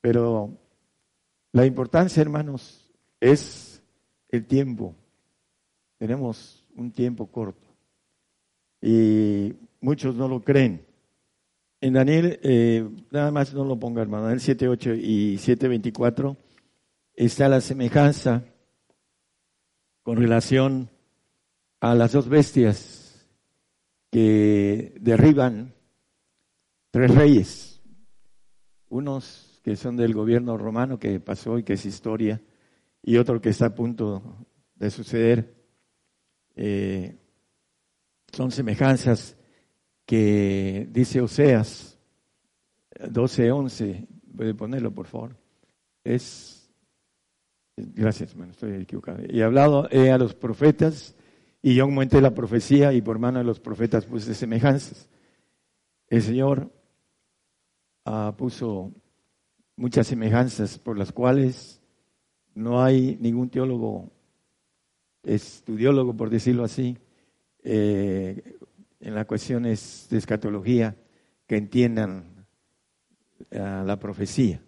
Pero 0.00 0.56
la 1.50 1.66
importancia, 1.66 2.20
hermanos, 2.20 2.88
es 3.18 3.73
el 4.36 4.46
tiempo. 4.46 4.94
Tenemos 5.98 6.64
un 6.76 6.90
tiempo 6.90 7.26
corto 7.26 7.66
y 8.80 9.54
muchos 9.80 10.14
no 10.14 10.28
lo 10.28 10.42
creen. 10.42 10.84
En 11.80 11.94
Daniel, 11.94 12.38
eh, 12.42 12.86
nada 13.10 13.30
más 13.30 13.54
no 13.54 13.64
lo 13.64 13.78
ponga, 13.78 14.02
hermano, 14.02 14.24
Daniel 14.24 14.40
7.8 14.40 14.98
y 15.02 15.36
7.24 15.36 16.36
está 17.14 17.48
la 17.48 17.60
semejanza 17.60 18.44
con 20.02 20.16
relación 20.16 20.90
a 21.80 21.94
las 21.94 22.12
dos 22.12 22.28
bestias 22.28 23.26
que 24.10 24.94
derriban 25.00 25.74
tres 26.90 27.14
reyes, 27.14 27.82
unos 28.88 29.60
que 29.64 29.76
son 29.76 29.96
del 29.96 30.14
gobierno 30.14 30.58
romano 30.58 30.98
que 30.98 31.20
pasó 31.20 31.58
y 31.58 31.62
que 31.62 31.74
es 31.74 31.86
historia, 31.86 32.40
y 33.06 33.18
otro 33.18 33.40
que 33.40 33.50
está 33.50 33.66
a 33.66 33.74
punto 33.74 34.46
de 34.74 34.90
suceder. 34.90 35.54
Eh, 36.56 37.18
son 38.32 38.50
semejanzas 38.50 39.36
que 40.06 40.88
dice 40.90 41.20
Oseas 41.20 41.98
12:11, 42.98 44.06
puede 44.34 44.54
ponerlo 44.54 44.92
por 44.92 45.06
favor. 45.06 45.36
Es, 46.02 46.70
gracias 47.76 48.32
hermano, 48.32 48.52
estoy 48.52 48.72
equivocado. 48.74 49.18
Y 49.28 49.40
he 49.40 49.44
hablado 49.44 49.86
a 49.90 50.18
los 50.18 50.34
profetas 50.34 51.14
y 51.60 51.74
yo 51.74 51.84
aumenté 51.84 52.20
la 52.20 52.34
profecía 52.34 52.92
y 52.92 53.02
por 53.02 53.18
mano 53.18 53.38
de 53.38 53.44
los 53.44 53.60
profetas 53.60 54.06
puse 54.06 54.34
semejanzas. 54.34 55.08
El 56.08 56.22
Señor 56.22 56.72
ah, 58.06 58.34
puso 58.36 58.92
muchas 59.76 60.06
semejanzas 60.06 60.78
por 60.78 60.96
las 60.98 61.12
cuales 61.12 61.83
no 62.54 62.82
hay 62.82 63.16
ningún 63.20 63.50
teólogo, 63.50 64.10
estudiólogo 65.22 66.16
por 66.16 66.30
decirlo 66.30 66.64
así, 66.64 66.96
eh, 67.62 68.56
en 69.00 69.14
las 69.14 69.26
cuestiones 69.26 70.06
de 70.10 70.18
escatología 70.18 70.96
que 71.46 71.56
entiendan 71.56 72.46
eh, 73.50 73.58
la 73.58 73.98
profecía, 73.98 74.62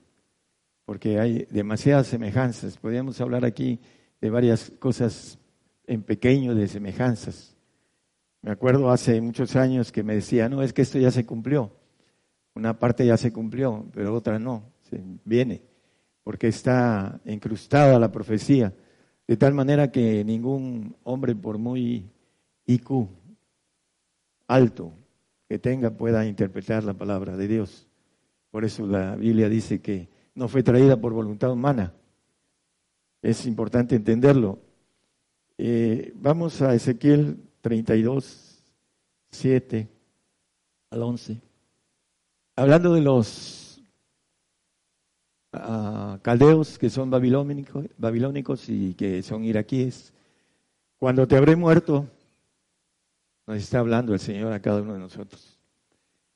porque 0.84 1.18
hay 1.18 1.46
demasiadas 1.50 2.08
semejanzas. 2.08 2.76
Podríamos 2.76 3.20
hablar 3.20 3.44
aquí 3.44 3.80
de 4.20 4.30
varias 4.30 4.70
cosas 4.78 5.38
en 5.86 6.02
pequeño 6.02 6.54
de 6.54 6.68
semejanzas. 6.68 7.56
Me 8.42 8.50
acuerdo 8.50 8.90
hace 8.90 9.20
muchos 9.20 9.56
años 9.56 9.90
que 9.90 10.02
me 10.02 10.14
decía, 10.14 10.48
no, 10.48 10.62
es 10.62 10.72
que 10.72 10.82
esto 10.82 10.98
ya 10.98 11.10
se 11.10 11.26
cumplió. 11.26 11.72
Una 12.54 12.78
parte 12.78 13.04
ya 13.04 13.16
se 13.16 13.32
cumplió, 13.32 13.86
pero 13.92 14.14
otra 14.14 14.38
no, 14.38 14.72
se 14.82 15.00
viene, 15.24 15.62
porque 16.26 16.48
está 16.48 17.20
incrustada 17.24 18.00
la 18.00 18.10
profecía, 18.10 18.74
de 19.28 19.36
tal 19.36 19.54
manera 19.54 19.92
que 19.92 20.24
ningún 20.24 20.96
hombre, 21.04 21.36
por 21.36 21.56
muy 21.56 22.10
IQ 22.66 23.08
alto 24.48 24.92
que 25.48 25.60
tenga 25.60 25.90
pueda 25.90 26.26
interpretar 26.26 26.82
la 26.82 26.94
palabra 26.94 27.36
de 27.36 27.46
Dios. 27.46 27.86
Por 28.50 28.64
eso 28.64 28.88
la 28.88 29.14
Biblia 29.14 29.48
dice 29.48 29.80
que 29.80 30.08
no 30.34 30.48
fue 30.48 30.64
traída 30.64 31.00
por 31.00 31.12
voluntad 31.12 31.52
humana. 31.52 31.94
Es 33.22 33.46
importante 33.46 33.94
entenderlo. 33.94 34.58
Eh, 35.58 36.12
vamos 36.16 36.60
a 36.60 36.74
Ezequiel 36.74 37.38
32, 37.60 38.64
7 39.30 39.88
al 40.90 41.02
11. 41.04 41.40
Hablando 42.56 42.94
de 42.94 43.02
los 43.02 43.65
uh, 45.56 46.22
caldeos 46.22 46.78
que 46.78 46.90
son 46.90 47.10
babilónicos, 47.10 47.86
babilónicos 47.98 48.68
y 48.68 48.94
que 48.94 49.22
son 49.22 49.44
iraquíes, 49.44 50.12
cuando 50.98 51.26
te 51.26 51.36
habré 51.36 51.56
muerto, 51.56 52.06
nos 53.46 53.58
está 53.58 53.78
hablando 53.78 54.12
el 54.12 54.20
Señor 54.20 54.52
a 54.52 54.60
cada 54.60 54.82
uno 54.82 54.94
de 54.94 54.98
nosotros. 54.98 55.58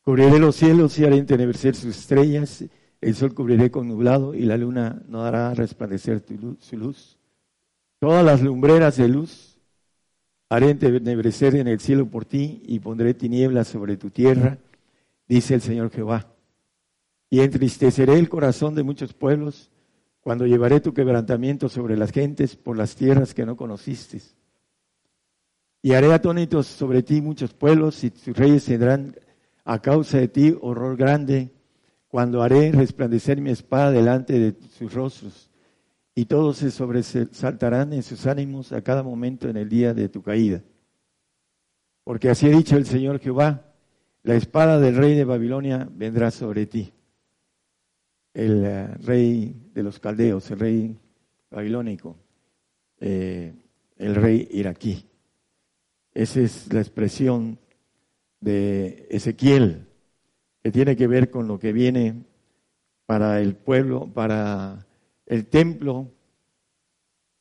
Cubriré 0.03 0.39
los 0.39 0.57
cielos 0.57 0.99
y 0.99 1.05
haré 1.05 1.17
entenecer 1.17 1.75
sus 1.75 1.97
estrellas, 1.97 2.65
el 3.01 3.15
sol 3.15 3.35
cubriré 3.35 3.71
con 3.71 3.89
nublado 3.89 4.35
y 4.35 4.43
la 4.43 4.57
luna 4.57 5.03
no 5.09 5.25
hará 5.25 5.55
resplandecer 5.55 6.23
su 6.61 6.77
luz. 6.77 7.17
Todas 7.99 8.25
las 8.25 8.43
lumbreras 8.43 8.97
de 8.97 9.09
luz 9.09 9.59
haré 10.49 10.71
entenebrecer 10.71 11.55
en 11.55 11.69
el 11.69 11.81
cielo 11.81 12.07
por 12.07 12.25
ti 12.25 12.63
y 12.67 12.81
pondré 12.81 13.15
tinieblas 13.15 13.69
sobre 13.69 13.97
tu 13.97 14.11
tierra, 14.11 14.59
dice 15.29 15.55
el 15.55 15.61
Señor 15.61 15.91
Jehová. 15.91 16.27
Y 17.31 17.41
entristeceré 17.41 18.19
el 18.19 18.29
corazón 18.29 18.75
de 18.75 18.83
muchos 18.83 19.15
pueblos 19.15 19.71
cuando 20.21 20.47
llevaré 20.47 20.81
tu 20.81 20.93
quebrantamiento 20.93 21.69
sobre 21.69 21.97
las 21.97 22.11
gentes 22.11 22.57
por 22.57 22.77
las 22.77 22.97
tierras 22.97 23.33
que 23.33 23.47
no 23.47 23.57
conociste 23.57 24.21
y 25.83 25.93
haré 25.93 26.13
atónitos 26.13 26.67
sobre 26.67 27.03
ti 27.03 27.21
muchos 27.21 27.55
pueblos 27.55 28.05
y 28.05 28.11
tus 28.11 28.37
reyes 28.37 28.65
tendrán 28.65 29.17
a 29.65 29.81
causa 29.81 30.19
de 30.19 30.29
ti 30.29 30.57
horror 30.61 30.97
grande 30.97 31.51
cuando 32.09 32.43
haré 32.43 32.73
resplandecer 32.73 33.41
mi 33.41 33.51
espada 33.51 33.91
delante 33.91 34.39
de 34.39 34.55
sus 34.71 34.93
rostros 34.93 35.51
y 36.15 36.27
todos 36.27 36.59
se 36.59 36.71
sobresaltarán 36.71 37.93
en 37.93 38.03
sus 38.03 38.27
ánimos 38.27 38.73
a 38.73 38.83
cada 38.83 39.03
momento 39.03 39.49
en 39.49 39.57
el 39.57 39.69
día 39.69 39.95
de 39.95 40.09
tu 40.09 40.23
caída. 40.23 40.61
Porque 42.05 42.29
así 42.29 42.47
ha 42.47 42.51
dicho 42.51 42.77
el 42.77 42.85
Señor 42.85 43.21
Jehová, 43.21 43.73
la 44.23 44.35
espada 44.35 44.81
del 44.81 44.97
rey 44.97 45.15
de 45.15 45.25
Babilonia 45.25 45.89
vendrá 45.91 46.31
sobre 46.31 46.67
ti. 46.67 46.93
El 48.33 48.65
eh, 48.65 48.87
rey 49.03 49.71
de 49.75 49.83
los 49.83 49.99
caldeos, 49.99 50.51
el 50.51 50.59
rey 50.59 50.97
babilónico, 51.51 52.17
eh, 53.01 53.55
el 53.97 54.15
rey 54.15 54.49
iraquí. 54.53 55.05
Esa 56.13 56.41
es 56.41 56.73
la 56.73 56.81
expresión 56.81 57.59
de 58.41 59.07
Ezequiel, 59.11 59.87
que 60.63 60.71
tiene 60.71 60.97
que 60.97 61.07
ver 61.07 61.31
con 61.31 61.49
lo 61.49 61.59
que 61.59 61.73
viene 61.73 62.25
para 63.07 63.41
el 63.41 63.55
pueblo, 63.57 64.13
para 64.13 64.87
el 65.27 65.47
templo 65.47 66.11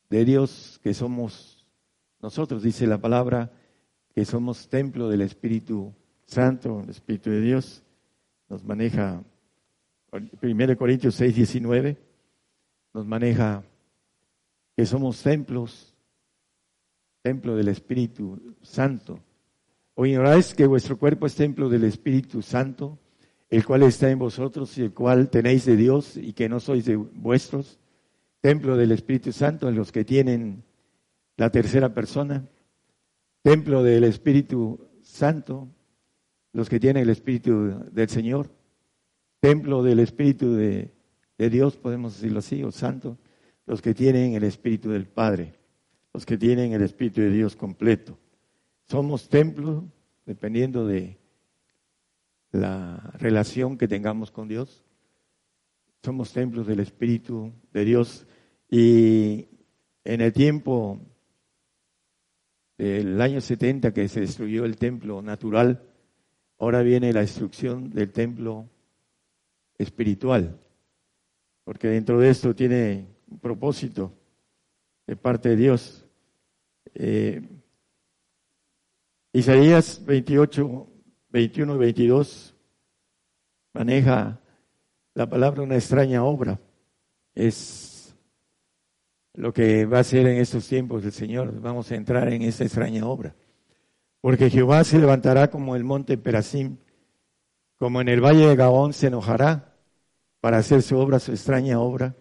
de 0.09 0.25
Dios 0.25 0.79
que 0.83 0.93
somos 0.93 1.65
nosotros, 2.21 2.63
dice 2.63 2.87
la 2.87 2.97
palabra, 2.99 3.51
que 4.13 4.25
somos 4.25 4.67
templo 4.67 5.09
del 5.09 5.21
Espíritu 5.21 5.93
Santo, 6.25 6.81
el 6.83 6.89
Espíritu 6.89 7.29
de 7.29 7.41
Dios, 7.41 7.83
nos 8.49 8.63
maneja, 8.63 9.23
1 10.11 10.77
Corintios 10.77 11.15
6, 11.15 11.35
19, 11.35 11.97
nos 12.93 13.05
maneja 13.05 13.63
que 14.75 14.85
somos 14.85 15.21
templos 15.21 15.95
templo 17.21 17.55
del 17.55 17.67
Espíritu 17.67 18.55
Santo. 18.61 19.19
¿O 19.93 20.05
ignoráis 20.05 20.53
que 20.53 20.65
vuestro 20.65 20.97
cuerpo 20.97 21.25
es 21.25 21.35
templo 21.35 21.69
del 21.69 21.83
Espíritu 21.83 22.41
Santo, 22.41 22.97
el 23.49 23.65
cual 23.65 23.83
está 23.83 24.09
en 24.09 24.19
vosotros 24.19 24.77
y 24.77 24.83
el 24.83 24.93
cual 24.93 25.29
tenéis 25.29 25.65
de 25.65 25.75
Dios 25.75 26.15
y 26.15 26.33
que 26.33 26.47
no 26.47 26.59
sois 26.59 26.85
de 26.85 26.95
vuestros? 26.95 27.79
Templo 28.41 28.77
del 28.77 28.93
Espíritu 28.93 29.33
Santo, 29.33 29.67
en 29.67 29.75
los 29.75 29.91
que 29.91 30.05
tienen 30.05 30.63
la 31.35 31.49
tercera 31.49 31.93
persona. 31.93 32.47
Templo 33.43 33.83
del 33.83 34.05
Espíritu 34.05 34.87
Santo, 35.01 35.67
los 36.53 36.69
que 36.69 36.79
tienen 36.79 37.03
el 37.03 37.09
Espíritu 37.09 37.85
del 37.91 38.07
Señor. 38.07 38.49
Templo 39.39 39.83
del 39.83 39.99
Espíritu 39.99 40.53
de, 40.53 40.91
Dios, 41.37 41.77
podemos 41.77 42.15
decirlo 42.15 42.39
así, 42.39 42.63
o 42.63 42.71
Santo, 42.71 43.17
los 43.65 43.81
que 43.81 43.93
tienen 43.93 44.33
el 44.33 44.43
Espíritu 44.43 44.89
del 44.89 45.07
Padre 45.07 45.59
los 46.13 46.25
que 46.25 46.37
tienen 46.37 46.73
el 46.73 46.81
Espíritu 46.81 47.21
de 47.21 47.29
Dios 47.29 47.55
completo. 47.55 48.17
Somos 48.85 49.29
templos 49.29 49.83
dependiendo 50.25 50.85
de 50.85 51.17
la 52.51 53.13
relación 53.19 53.77
que 53.77 53.87
tengamos 53.87 54.31
con 54.31 54.47
Dios. 54.47 54.83
Somos 56.03 56.33
templos 56.33 56.65
del 56.65 56.79
Espíritu 56.79 57.53
de 57.71 57.85
Dios 57.85 58.25
y 58.69 59.47
en 60.03 60.21
el 60.21 60.33
tiempo 60.33 60.99
del 62.77 63.21
año 63.21 63.41
70 63.41 63.93
que 63.93 64.07
se 64.07 64.21
destruyó 64.21 64.65
el 64.65 64.77
templo 64.77 65.21
natural, 65.21 65.83
ahora 66.57 66.81
viene 66.81 67.13
la 67.13 67.21
destrucción 67.21 67.89
del 67.89 68.11
templo 68.11 68.69
espiritual, 69.79 70.59
porque 71.63 71.87
dentro 71.87 72.19
de 72.19 72.29
esto 72.29 72.53
tiene 72.53 73.07
un 73.27 73.39
propósito 73.39 74.13
de 75.07 75.15
parte 75.15 75.49
de 75.49 75.55
Dios. 75.55 76.05
Eh, 76.93 77.41
Isaías 79.33 80.03
28, 80.05 80.87
21 81.29 81.75
y 81.75 81.77
22 81.77 82.55
maneja 83.73 84.39
la 85.13 85.29
palabra 85.29 85.63
una 85.63 85.75
extraña 85.75 86.23
obra. 86.23 86.59
Es 87.33 88.15
lo 89.33 89.53
que 89.53 89.85
va 89.85 89.97
a 89.97 90.01
hacer 90.01 90.27
en 90.27 90.37
estos 90.37 90.67
tiempos 90.67 91.05
el 91.05 91.11
Señor. 91.11 91.61
Vamos 91.61 91.91
a 91.91 91.95
entrar 91.95 92.27
en 92.33 92.41
esa 92.41 92.65
extraña 92.65 93.05
obra. 93.05 93.35
Porque 94.21 94.49
Jehová 94.49 94.83
se 94.83 94.99
levantará 94.99 95.49
como 95.49 95.75
el 95.75 95.85
monte 95.85 96.17
Perasim, 96.17 96.77
como 97.77 98.01
en 98.01 98.09
el 98.09 98.19
valle 98.19 98.47
de 98.47 98.55
Gabón 98.55 98.91
se 98.91 99.07
enojará 99.07 99.68
para 100.41 100.57
hacer 100.57 100.81
su 100.81 100.97
obra, 100.97 101.19
su 101.19 101.31
extraña 101.31 101.79
obra, 101.79 102.15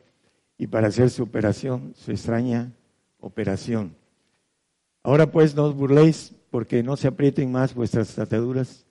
y 0.56 0.66
para 0.66 0.88
hacer 0.88 1.08
su 1.10 1.22
operación, 1.22 1.92
su 1.94 2.10
extraña 2.10 2.72
operación. 3.20 3.94
Ahora 5.02 5.30
pues 5.30 5.54
no 5.54 5.64
os 5.64 5.74
burléis, 5.74 6.34
porque 6.50 6.82
no 6.82 6.96
se 6.96 7.08
aprieten 7.08 7.52
más 7.52 7.74
vuestras 7.74 8.18
ataduras, 8.18 8.86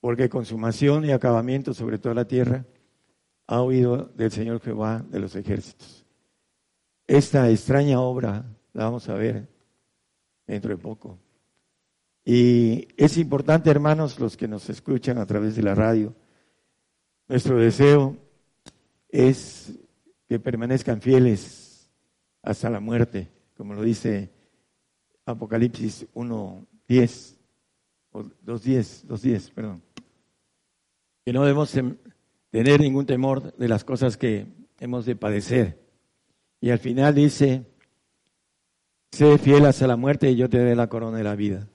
porque 0.00 0.28
consumación 0.28 1.04
y 1.04 1.10
acabamiento 1.10 1.74
sobre 1.74 1.98
toda 1.98 2.14
la 2.14 2.26
tierra 2.26 2.64
ha 3.46 3.60
oído 3.60 4.10
del 4.16 4.30
Señor 4.30 4.60
Jehová 4.60 5.04
de 5.10 5.20
los 5.20 5.36
ejércitos. 5.36 6.04
Esta 7.06 7.50
extraña 7.50 8.00
obra 8.00 8.44
la 8.72 8.84
vamos 8.84 9.08
a 9.08 9.14
ver 9.14 9.48
dentro 10.46 10.70
de 10.70 10.78
poco. 10.78 11.18
Y 12.24 12.88
es 12.96 13.18
importante, 13.18 13.70
hermanos, 13.70 14.18
los 14.20 14.36
que 14.36 14.48
nos 14.48 14.70
escuchan 14.70 15.18
a 15.18 15.26
través 15.26 15.56
de 15.56 15.62
la 15.62 15.74
radio, 15.74 16.14
nuestro 17.28 17.58
deseo 17.58 18.16
es 19.12 19.78
que 20.26 20.40
permanezcan 20.40 21.00
fieles 21.00 21.88
hasta 22.42 22.70
la 22.70 22.80
muerte, 22.80 23.28
como 23.56 23.74
lo 23.74 23.82
dice 23.82 24.30
Apocalipsis 25.26 26.06
1.10, 26.14 27.36
o 28.10 28.22
2.10, 28.22 29.06
2.10, 29.06 29.52
perdón. 29.52 29.82
Que 31.24 31.32
no 31.32 31.44
debemos 31.44 31.72
tener 32.50 32.80
ningún 32.80 33.06
temor 33.06 33.54
de 33.56 33.68
las 33.68 33.84
cosas 33.84 34.16
que 34.16 34.46
hemos 34.80 35.04
de 35.06 35.14
padecer. 35.14 35.78
Y 36.60 36.70
al 36.70 36.78
final 36.78 37.14
dice, 37.14 37.64
sé 39.12 39.38
fiel 39.38 39.66
hasta 39.66 39.86
la 39.86 39.96
muerte 39.96 40.30
y 40.30 40.36
yo 40.36 40.48
te 40.48 40.58
daré 40.58 40.74
la 40.74 40.88
corona 40.88 41.18
de 41.18 41.24
la 41.24 41.36
vida. 41.36 41.68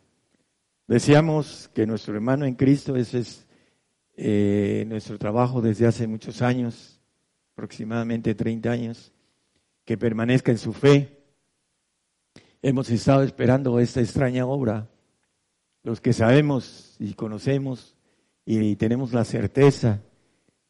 Decíamos 0.87 1.69
que 1.73 1.85
nuestro 1.85 2.15
hermano 2.15 2.45
en 2.45 2.55
Cristo, 2.55 2.95
ese 2.95 3.19
es 3.19 3.47
eh, 4.15 4.85
nuestro 4.87 5.17
trabajo 5.17 5.61
desde 5.61 5.85
hace 5.85 6.07
muchos 6.07 6.41
años, 6.41 6.96
aproximadamente 7.57 8.35
30 8.35 8.69
años, 8.69 9.11
que 9.83 9.97
permanezca 9.97 10.51
en 10.51 10.59
su 10.59 10.73
fe. 10.73 11.17
Hemos 12.61 12.91
estado 12.91 13.23
esperando 13.23 13.79
esta 13.79 13.99
extraña 13.99 14.45
obra. 14.45 14.87
Los 15.81 15.99
que 15.99 16.13
sabemos 16.13 16.95
y 16.99 17.15
conocemos 17.15 17.97
y 18.45 18.75
tenemos 18.75 19.11
la 19.11 19.25
certeza 19.25 20.03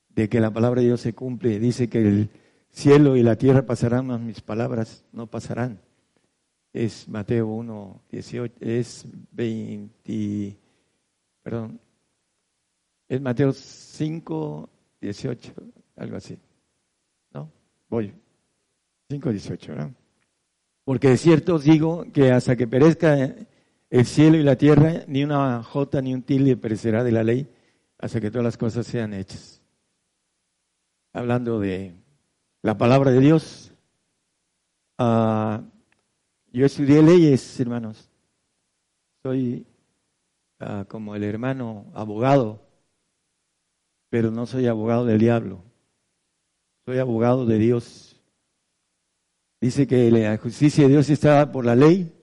de 0.08 0.30
que 0.30 0.40
la 0.40 0.50
palabra 0.52 0.80
de 0.80 0.88
Dios 0.88 1.02
se 1.02 1.14
cumple, 1.14 1.60
dice 1.60 1.90
que 1.90 2.00
el 2.00 2.30
cielo 2.70 3.18
y 3.18 3.22
la 3.22 3.36
tierra 3.36 3.66
pasarán, 3.66 4.08
mas 4.08 4.22
mis 4.22 4.40
palabras 4.40 5.04
no 5.12 5.28
pasarán 5.28 5.82
es 6.72 7.08
Mateo 7.08 7.48
1, 7.48 8.02
18, 8.12 8.56
es 8.60 9.06
20, 9.32 10.58
perdón, 11.42 11.80
es 13.10 13.20
Mateo 13.20 13.52
5, 13.52 14.70
18, 15.02 15.54
algo 15.96 16.18
así. 16.18 16.38
Voy. 17.90 18.14
5, 19.10 19.32
18, 19.32 19.72
¿verdad? 19.72 19.92
Porque 20.84 21.10
de 21.10 21.18
cierto 21.18 21.56
os 21.56 21.64
digo 21.64 22.06
que 22.14 22.32
hasta 22.32 22.56
que 22.56 22.68
perezca 22.68 23.36
el 23.90 24.06
cielo 24.06 24.38
y 24.38 24.44
la 24.44 24.58
tierra, 24.58 25.04
ni 25.08 25.24
una 25.24 25.64
jota 25.64 26.02
ni 26.02 26.14
un 26.14 26.24
tilde 26.24 26.58
perecerá 26.58 27.04
de 27.04 27.12
la 27.12 27.24
ley, 27.24 27.48
hasta 27.98 28.20
que 28.20 28.30
todas 28.30 28.44
las 28.44 28.58
cosas 28.58 28.86
sean 28.86 29.14
hechas. 29.14 29.62
Hablando 31.14 31.60
de 31.60 31.94
la 32.62 32.78
palabra 32.78 33.12
de 33.12 33.20
Dios, 33.20 33.72
uh, 35.00 35.62
yo 36.52 36.66
estudié 36.66 37.02
leyes, 37.02 37.60
hermanos. 37.60 38.10
Soy 39.24 39.66
ah, 40.60 40.86
como 40.88 41.16
el 41.16 41.24
hermano 41.24 41.86
abogado, 41.94 42.62
pero 44.10 44.32
no 44.32 44.46
soy 44.46 44.68
abogado 44.68 45.06
del 45.06 45.20
diablo. 45.20 45.64
Soy 46.88 47.00
abogado 47.00 47.46
de 47.46 47.58
Dios. 47.58 48.18
Dice 49.60 49.88
que 49.88 50.10
la 50.10 50.38
justicia 50.38 50.86
de 50.86 50.92
Dios 50.92 51.10
está 51.10 51.52
por 51.52 51.66
la 51.66 51.76
ley 51.76 52.18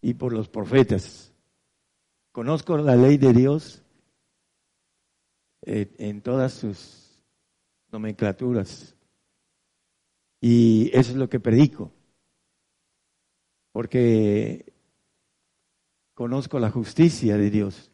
y 0.00 0.14
por 0.14 0.32
los 0.32 0.48
profetas. 0.48 1.32
Conozco 2.32 2.76
la 2.78 2.96
ley 2.96 3.16
de 3.16 3.32
Dios 3.32 3.84
eh, 5.64 5.94
en 5.98 6.20
todas 6.20 6.52
sus 6.52 7.22
nomenclaturas. 7.92 8.96
Y 10.40 10.90
eso 10.92 11.12
es 11.12 11.16
lo 11.16 11.28
que 11.28 11.38
predico 11.38 11.92
porque 13.70 14.74
conozco 16.14 16.58
la 16.58 16.72
justicia 16.72 17.36
de 17.36 17.50
Dios. 17.50 17.92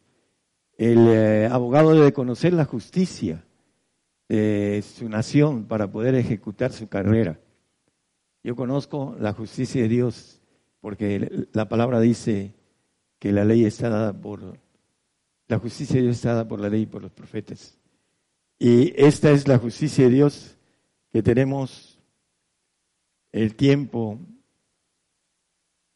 El 0.75 1.07
eh, 1.07 1.45
abogado 1.45 1.93
debe 1.93 2.13
conocer 2.13 2.53
la 2.53 2.65
justicia 2.65 3.45
de 4.29 4.83
su 4.83 5.09
nación 5.09 5.65
para 5.65 5.91
poder 5.91 6.15
ejecutar 6.15 6.71
su 6.71 6.87
carrera. 6.87 7.39
Yo 8.43 8.55
conozco 8.55 9.15
la 9.19 9.33
justicia 9.33 9.81
de 9.81 9.89
Dios 9.89 10.39
porque 10.79 11.47
la 11.51 11.67
palabra 11.67 11.99
dice 11.99 12.53
que 13.17 13.31
la 13.31 13.43
ley 13.43 13.65
está 13.65 13.89
dada 13.89 14.13
por, 14.13 14.57
la 15.47 15.59
justicia 15.59 15.95
de 15.97 16.03
Dios 16.03 16.17
está 16.17 16.29
dada 16.29 16.47
por 16.47 16.61
la 16.61 16.69
ley 16.69 16.83
y 16.83 16.85
por 16.85 17.01
los 17.01 17.11
profetas. 17.11 17.77
Y 18.59 18.93
esta 18.95 19.31
es 19.31 19.47
la 19.47 19.57
justicia 19.57 20.05
de 20.05 20.11
Dios 20.11 20.55
que 21.11 21.23
tenemos 21.23 21.99
el 23.31 23.55
tiempo 23.55 24.19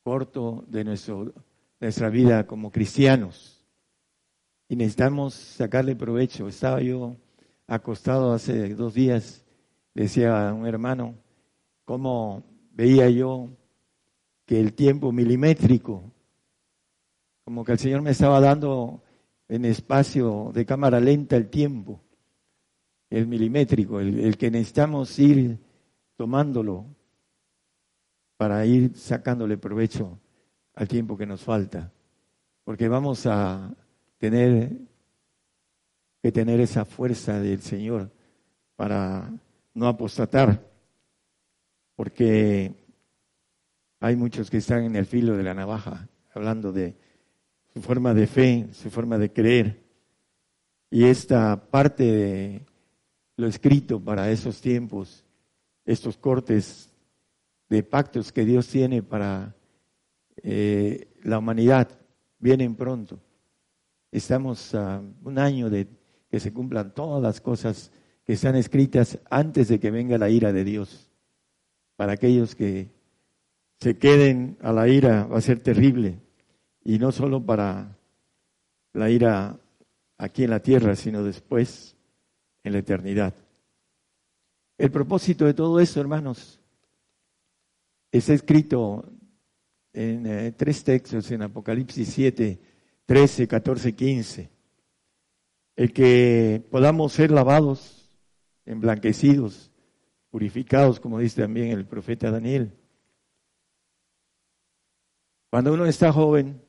corto 0.04 0.66
de 0.68 0.84
nuestro, 0.84 1.34
nuestra 1.80 2.10
vida 2.10 2.46
como 2.48 2.72
cristianos 2.72 3.64
y 4.68 4.76
necesitamos 4.76 5.34
sacarle 5.34 5.96
provecho. 5.96 6.48
Estaba 6.48 6.82
yo 6.82 7.16
acostado 7.68 8.34
hace 8.34 8.76
dos 8.76 8.94
días, 8.94 9.46
decía 9.94 10.54
un 10.54 10.66
hermano, 10.66 11.16
cómo 11.86 12.44
veía 12.72 13.10
yo 13.10 13.50
que 14.46 14.60
el 14.60 14.74
tiempo 14.74 15.12
milimétrico, 15.12 16.12
como 17.46 17.64
que 17.64 17.74
el 17.74 17.80
Señor 17.80 18.02
me 18.02 18.12
estaba 18.12 18.40
dando 18.40 19.04
en 19.48 19.66
espacio 19.66 20.52
de 20.54 20.66
cámara 20.66 21.00
lenta 21.00 21.36
el 21.36 21.50
tiempo, 21.50 22.02
el 23.10 23.28
milimétrico, 23.28 24.00
el 24.00 24.38
que 24.38 24.50
necesitamos 24.50 25.18
ir 25.20 25.60
tomándolo 26.16 26.86
para 28.38 28.66
ir 28.66 28.96
sacándole 28.96 29.58
provecho 29.58 30.20
al 30.76 30.88
tiempo 30.88 31.16
que 31.18 31.26
nos 31.26 31.42
falta, 31.42 31.92
porque 32.64 32.88
vamos 32.88 33.26
a 33.26 33.74
tener 34.18 34.72
que 36.24 36.32
tener 36.32 36.62
esa 36.62 36.86
fuerza 36.86 37.42
del 37.42 37.62
Señor 37.62 38.10
para 38.78 39.30
no 39.74 39.88
apostatar, 39.90 40.66
porque 41.98 42.74
hay 44.00 44.16
muchos 44.16 44.50
que 44.50 44.58
están 44.58 44.86
en 44.86 44.96
el 44.96 45.06
filo 45.06 45.36
de 45.36 45.44
la 45.44 45.54
navaja, 45.54 46.08
hablando 46.34 46.72
de 46.72 46.96
su 47.74 47.82
forma 47.82 48.14
de 48.14 48.26
fe, 48.26 48.70
su 48.72 48.90
forma 48.90 49.18
de 49.18 49.34
creer, 49.34 49.84
y 50.90 51.04
esta 51.04 51.70
parte 51.70 52.04
de 52.06 52.66
lo 53.36 53.48
escrito 53.48 54.00
para 54.00 54.32
esos 54.32 54.62
tiempos, 54.62 55.26
estos 55.84 56.16
cortes 56.16 56.90
de 57.68 57.84
pactos 57.84 58.32
que 58.32 58.46
Dios 58.46 58.70
tiene 58.70 59.04
para 59.04 59.54
eh, 60.38 61.06
la 61.24 61.40
humanidad 61.40 61.90
vienen 62.40 62.76
pronto. 62.76 63.20
Estamos 64.10 64.74
a 64.74 65.02
un 65.26 65.38
año 65.38 65.70
de 65.70 65.86
que 66.34 66.40
se 66.40 66.52
cumplan 66.52 66.96
todas 66.96 67.22
las 67.22 67.42
cosas 67.42 67.92
que 68.26 68.34
están 68.34 68.56
escritas 68.56 69.20
antes 69.30 69.68
de 69.68 69.80
que 69.80 69.92
venga 69.92 70.18
la 70.18 70.32
ira 70.32 70.52
de 70.52 70.64
Dios. 70.64 71.12
Para 71.96 72.14
aquellos 72.14 72.56
que 72.56 72.90
se 73.80 74.00
queden 74.00 74.58
a 74.60 74.74
la 74.74 74.88
ira 74.88 75.26
va 75.26 75.38
a 75.38 75.42
ser 75.42 75.60
terrible. 75.60 76.18
Y 76.84 76.98
no 76.98 77.12
solo 77.12 77.46
para 77.46 78.00
la 78.94 79.12
ira 79.12 79.60
aquí 80.18 80.46
en 80.46 80.50
la 80.50 80.60
tierra, 80.60 80.96
sino 80.96 81.24
después 81.24 81.96
en 82.64 82.74
la 82.74 82.80
eternidad. 82.80 83.36
El 84.80 84.90
propósito 84.90 85.46
de 85.46 85.54
todo 85.54 85.80
eso, 85.80 86.02
hermanos, 86.02 86.60
Está 88.12 88.34
escrito 88.34 89.06
en 89.94 90.26
eh, 90.26 90.52
tres 90.54 90.84
textos 90.84 91.30
en 91.30 91.44
Apocalipsis 91.44 92.08
7, 92.10 92.60
13, 93.06 93.48
14, 93.48 93.94
15. 93.94 94.53
El 95.76 95.92
que 95.92 96.64
podamos 96.70 97.14
ser 97.14 97.32
lavados, 97.32 98.12
emblanquecidos, 98.66 99.72
purificados, 100.30 101.00
como 101.00 101.20
dice 101.20 101.42
también 101.42 101.72
el 101.72 101.86
profeta 101.86 102.32
Daniel. 102.32 102.72
Cuando 105.50 105.74
uno 105.74 105.86
está 105.86 106.12
joven, 106.12 106.62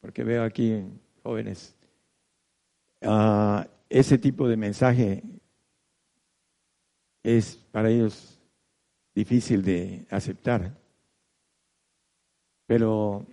porque 0.00 0.24
veo 0.24 0.42
aquí 0.42 0.84
jóvenes, 1.22 1.76
ah, 3.02 3.66
ese 3.88 4.18
tipo 4.18 4.48
de 4.48 4.56
mensaje 4.56 5.22
es 7.22 7.56
para 7.72 7.90
ellos 7.90 8.40
difícil 9.14 9.62
de 9.62 10.06
aceptar. 10.10 10.78
Pero 12.66 13.26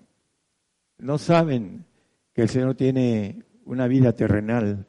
no 0.98 1.18
saben 1.18 1.86
que 2.34 2.44
el 2.44 2.50
Señor 2.50 2.76
tiene 2.76 3.44
una 3.66 3.88
vida 3.88 4.16
terrenal 4.16 4.88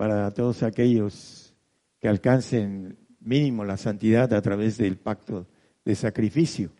para 0.00 0.30
todos 0.30 0.62
aquellos 0.62 1.54
que 1.98 2.08
alcancen 2.08 2.96
mínimo 3.20 3.66
la 3.66 3.76
santidad 3.76 4.32
a 4.32 4.40
través 4.40 4.78
del 4.78 4.96
pacto 4.96 5.46
de 5.84 5.94
sacrificio. 5.94 6.70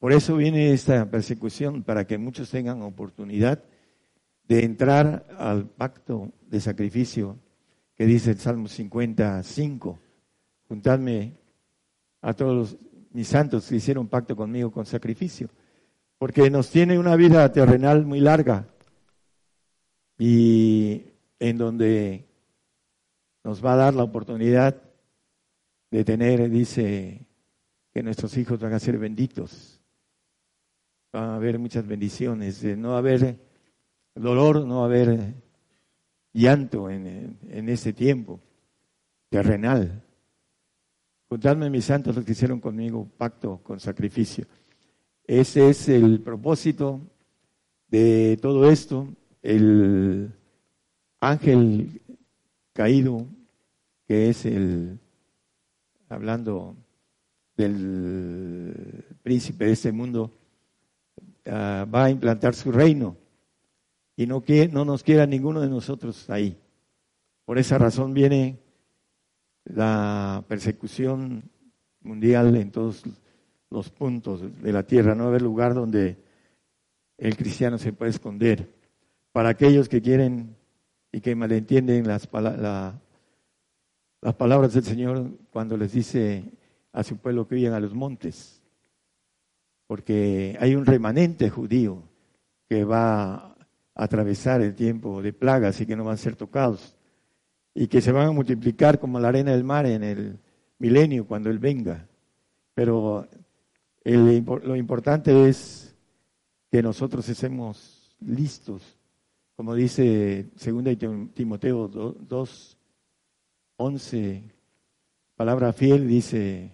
Por 0.00 0.12
eso 0.12 0.36
viene 0.36 0.72
esta 0.72 1.08
persecución, 1.08 1.84
para 1.84 2.08
que 2.08 2.18
muchos 2.18 2.50
tengan 2.50 2.82
oportunidad 2.82 3.62
de 4.48 4.64
entrar 4.64 5.24
al 5.38 5.68
pacto 5.68 6.32
de 6.48 6.60
sacrificio 6.60 7.38
que 7.94 8.04
dice 8.04 8.32
el 8.32 8.38
Salmo 8.38 8.66
55. 8.66 10.00
Juntadme 10.66 11.34
a 12.20 12.32
todos 12.32 12.76
mis 13.12 13.28
santos 13.28 13.68
que 13.68 13.76
hicieron 13.76 14.08
pacto 14.08 14.34
conmigo 14.34 14.72
con 14.72 14.86
sacrificio, 14.86 15.50
porque 16.18 16.50
nos 16.50 16.68
tiene 16.68 16.98
una 16.98 17.14
vida 17.14 17.52
terrenal 17.52 18.04
muy 18.04 18.18
larga 18.18 18.66
y 20.18 21.13
en 21.48 21.58
donde 21.58 22.26
nos 23.42 23.62
va 23.62 23.74
a 23.74 23.76
dar 23.76 23.94
la 23.94 24.02
oportunidad 24.02 24.82
de 25.90 26.02
tener, 26.02 26.48
dice, 26.48 27.26
que 27.92 28.02
nuestros 28.02 28.34
hijos 28.38 28.58
van 28.58 28.72
a 28.72 28.78
ser 28.78 28.96
benditos. 28.96 29.78
Va 31.14 31.34
a 31.34 31.36
haber 31.36 31.58
muchas 31.58 31.86
bendiciones, 31.86 32.64
no 32.64 32.90
va 32.90 32.94
a 32.94 32.98
haber 32.98 33.38
dolor, 34.14 34.64
no 34.64 34.84
haber 34.84 35.34
llanto 36.32 36.88
en, 36.88 37.38
en 37.50 37.68
ese 37.68 37.92
tiempo 37.92 38.40
terrenal. 39.28 40.02
Contadme 41.28 41.68
mis 41.68 41.84
santos 41.84 42.16
los 42.16 42.24
que 42.24 42.32
hicieron 42.32 42.58
conmigo 42.58 43.06
pacto 43.18 43.58
con 43.62 43.80
sacrificio. 43.80 44.46
Ese 45.26 45.68
es 45.68 45.90
el 45.90 46.22
propósito 46.22 47.02
de 47.88 48.38
todo 48.40 48.70
esto. 48.70 49.08
El 49.42 50.32
ángel 51.30 52.00
caído, 52.72 53.26
que 54.06 54.28
es 54.28 54.44
el, 54.46 54.98
hablando 56.08 56.76
del 57.56 59.04
príncipe 59.22 59.66
de 59.66 59.72
este 59.72 59.92
mundo, 59.92 60.32
ah, 61.46 61.86
va 61.92 62.04
a 62.04 62.10
implantar 62.10 62.54
su 62.54 62.72
reino 62.72 63.16
y 64.16 64.26
no, 64.26 64.42
que, 64.42 64.68
no 64.68 64.84
nos 64.84 65.02
quiera 65.02 65.26
ninguno 65.26 65.60
de 65.60 65.68
nosotros 65.68 66.28
ahí. 66.30 66.56
Por 67.44 67.58
esa 67.58 67.78
razón 67.78 68.14
viene 68.14 68.58
la 69.64 70.44
persecución 70.48 71.50
mundial 72.00 72.54
en 72.56 72.70
todos 72.70 73.02
los 73.70 73.90
puntos 73.90 74.42
de 74.62 74.72
la 74.72 74.84
tierra. 74.84 75.14
No 75.14 75.24
va 75.24 75.30
haber 75.30 75.42
lugar 75.42 75.74
donde 75.74 76.16
el 77.18 77.36
cristiano 77.36 77.78
se 77.78 77.92
pueda 77.92 78.10
esconder. 78.10 78.70
Para 79.32 79.50
aquellos 79.50 79.88
que 79.88 80.00
quieren 80.00 80.56
y 81.14 81.20
que 81.20 81.36
malentienden 81.36 82.08
las, 82.08 82.28
las 82.32 84.34
palabras 84.36 84.74
del 84.74 84.82
Señor 84.82 85.30
cuando 85.52 85.76
les 85.76 85.92
dice 85.92 86.42
a 86.92 87.04
su 87.04 87.18
pueblo 87.18 87.46
que 87.46 87.54
vayan 87.54 87.72
a 87.72 87.78
los 87.78 87.94
montes. 87.94 88.60
Porque 89.86 90.56
hay 90.58 90.74
un 90.74 90.84
remanente 90.84 91.50
judío 91.50 92.02
que 92.68 92.82
va 92.82 93.56
atravesar 93.94 94.60
el 94.60 94.74
tiempo 94.74 95.22
de 95.22 95.32
plagas 95.32 95.80
y 95.80 95.86
que 95.86 95.94
no 95.94 96.02
van 96.02 96.14
a 96.14 96.16
ser 96.16 96.34
tocados 96.34 96.96
y 97.74 97.86
que 97.86 98.00
se 98.00 98.10
van 98.10 98.26
a 98.26 98.32
multiplicar 98.32 98.98
como 98.98 99.20
la 99.20 99.28
arena 99.28 99.52
del 99.52 99.62
mar 99.62 99.86
en 99.86 100.02
el 100.02 100.40
milenio 100.80 101.28
cuando 101.28 101.48
Él 101.48 101.60
venga. 101.60 102.08
Pero 102.74 103.28
lo 104.04 104.74
importante 104.74 105.48
es 105.48 105.94
que 106.72 106.82
nosotros 106.82 107.28
estemos 107.28 108.16
listos, 108.18 108.93
como 109.56 109.74
dice 109.74 110.50
2 110.54 111.32
Timoteo 111.34 111.88
2, 111.88 112.78
11, 113.76 114.42
palabra 115.36 115.72
fiel, 115.72 116.08
dice 116.08 116.72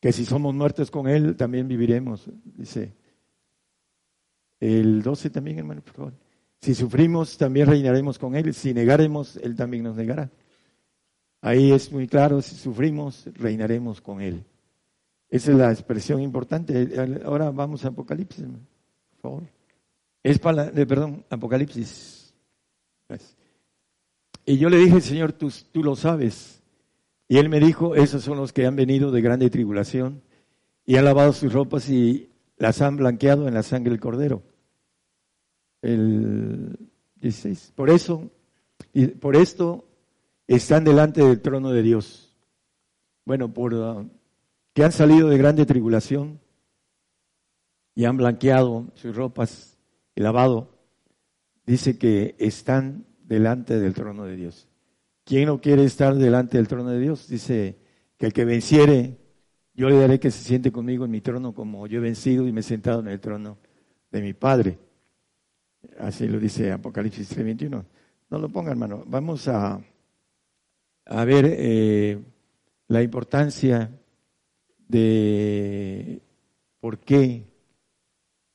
que 0.00 0.12
si 0.12 0.24
somos 0.24 0.54
muertos 0.54 0.90
con 0.90 1.08
Él, 1.08 1.36
también 1.36 1.68
viviremos, 1.68 2.30
dice 2.44 2.94
el 4.60 5.02
12 5.02 5.30
también, 5.30 5.58
hermano, 5.58 5.80
por 5.80 5.94
favor. 5.94 6.12
Si 6.60 6.74
sufrimos, 6.74 7.38
también 7.38 7.66
reinaremos 7.66 8.18
con 8.18 8.34
Él. 8.34 8.52
Si 8.52 8.74
negaremos, 8.74 9.36
Él 9.36 9.56
también 9.56 9.84
nos 9.84 9.96
negará. 9.96 10.30
Ahí 11.40 11.72
es 11.72 11.90
muy 11.90 12.06
claro, 12.06 12.42
si 12.42 12.54
sufrimos, 12.54 13.26
reinaremos 13.34 14.02
con 14.02 14.20
Él. 14.20 14.44
Esa 15.30 15.52
es 15.52 15.56
la 15.56 15.72
expresión 15.72 16.20
importante. 16.20 17.20
Ahora 17.24 17.50
vamos 17.50 17.84
a 17.84 17.88
Apocalipsis, 17.88 18.44
por 18.44 19.20
favor. 19.22 19.59
Es 20.22 20.38
para, 20.38 20.70
perdón, 20.70 21.24
Apocalipsis. 21.30 22.34
Y 24.44 24.58
yo 24.58 24.68
le 24.68 24.78
dije, 24.78 25.00
Señor, 25.00 25.32
tú, 25.32 25.52
tú 25.72 25.82
lo 25.82 25.96
sabes. 25.96 26.62
Y 27.28 27.38
Él 27.38 27.48
me 27.48 27.60
dijo, 27.60 27.94
esos 27.94 28.22
son 28.22 28.38
los 28.38 28.52
que 28.52 28.66
han 28.66 28.76
venido 28.76 29.10
de 29.10 29.20
grande 29.20 29.50
tribulación 29.50 30.22
y 30.84 30.96
han 30.96 31.04
lavado 31.04 31.32
sus 31.32 31.52
ropas 31.52 31.88
y 31.88 32.30
las 32.56 32.82
han 32.82 32.96
blanqueado 32.96 33.46
en 33.46 33.54
la 33.54 33.62
sangre 33.62 33.90
del 33.90 34.00
Cordero 34.00 34.42
el 35.82 36.76
16. 37.16 37.72
Por 37.74 37.90
eso, 37.90 38.30
por 39.20 39.36
esto 39.36 39.84
están 40.46 40.84
delante 40.84 41.22
del 41.22 41.40
trono 41.40 41.70
de 41.70 41.82
Dios. 41.82 42.36
Bueno, 43.24 43.52
por 43.52 43.74
uh, 43.74 44.08
que 44.72 44.84
han 44.84 44.92
salido 44.92 45.28
de 45.28 45.38
grande 45.38 45.66
tribulación 45.66 46.40
y 47.94 48.04
han 48.04 48.16
blanqueado 48.16 48.86
sus 48.94 49.14
ropas 49.14 49.69
y 50.14 50.20
lavado, 50.20 50.78
dice 51.66 51.98
que 51.98 52.34
están 52.38 53.06
delante 53.22 53.78
del 53.78 53.94
trono 53.94 54.24
de 54.24 54.36
Dios. 54.36 54.68
¿Quién 55.24 55.46
no 55.46 55.60
quiere 55.60 55.84
estar 55.84 56.14
delante 56.16 56.56
del 56.56 56.68
trono 56.68 56.90
de 56.90 56.98
Dios? 56.98 57.28
Dice 57.28 57.76
que 58.16 58.26
el 58.26 58.32
que 58.32 58.44
venciere, 58.44 59.18
yo 59.74 59.88
le 59.88 59.96
daré 59.96 60.18
que 60.18 60.30
se 60.30 60.42
siente 60.42 60.72
conmigo 60.72 61.04
en 61.04 61.10
mi 61.10 61.20
trono 61.20 61.54
como 61.54 61.86
yo 61.86 61.98
he 61.98 62.02
vencido 62.02 62.46
y 62.46 62.52
me 62.52 62.60
he 62.60 62.64
sentado 62.64 63.00
en 63.00 63.08
el 63.08 63.20
trono 63.20 63.58
de 64.10 64.20
mi 64.20 64.32
Padre. 64.32 64.78
Así 65.98 66.26
lo 66.26 66.38
dice 66.38 66.72
Apocalipsis 66.72 67.30
3:21. 67.30 67.84
No 68.30 68.38
lo 68.38 68.48
ponga, 68.48 68.70
hermano. 68.70 69.04
Vamos 69.06 69.48
a, 69.48 69.80
a 71.06 71.24
ver 71.24 71.44
eh, 71.48 72.20
la 72.88 73.02
importancia 73.02 73.90
de 74.88 76.20
por 76.80 76.98
qué 76.98 77.44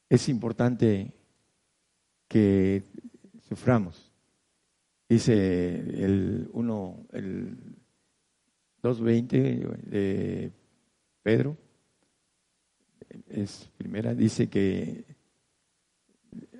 es 0.10 0.30
importante 0.30 1.15
que 2.28 2.84
suframos. 3.48 4.12
Dice 5.08 5.34
el 6.04 6.50
1, 6.52 7.08
el 7.14 7.58
2.20 8.82 9.78
de 9.84 10.52
Pedro, 11.22 11.58
es 13.30 13.70
primera, 13.78 14.14
dice 14.14 14.50
que 14.50 15.06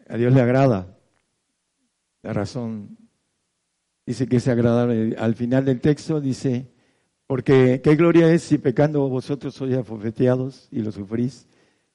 a 0.08 0.18
Dios 0.18 0.34
le 0.34 0.42
agrada. 0.42 0.98
La 2.22 2.34
razón 2.34 2.98
dice 4.06 4.28
que 4.28 4.38
es 4.38 4.48
agradable. 4.48 5.16
Al 5.18 5.36
final 5.36 5.66
del 5.66 5.82
texto 5.82 6.22
dice, 6.22 6.72
porque 7.28 7.82
qué 7.84 7.96
gloria 7.96 8.32
es 8.32 8.44
si 8.44 8.58
pecando 8.58 9.08
vosotros 9.10 9.56
sois 9.56 9.76
afofeteados 9.76 10.68
y 10.72 10.82
lo 10.82 10.92
sufrís, 10.92 11.48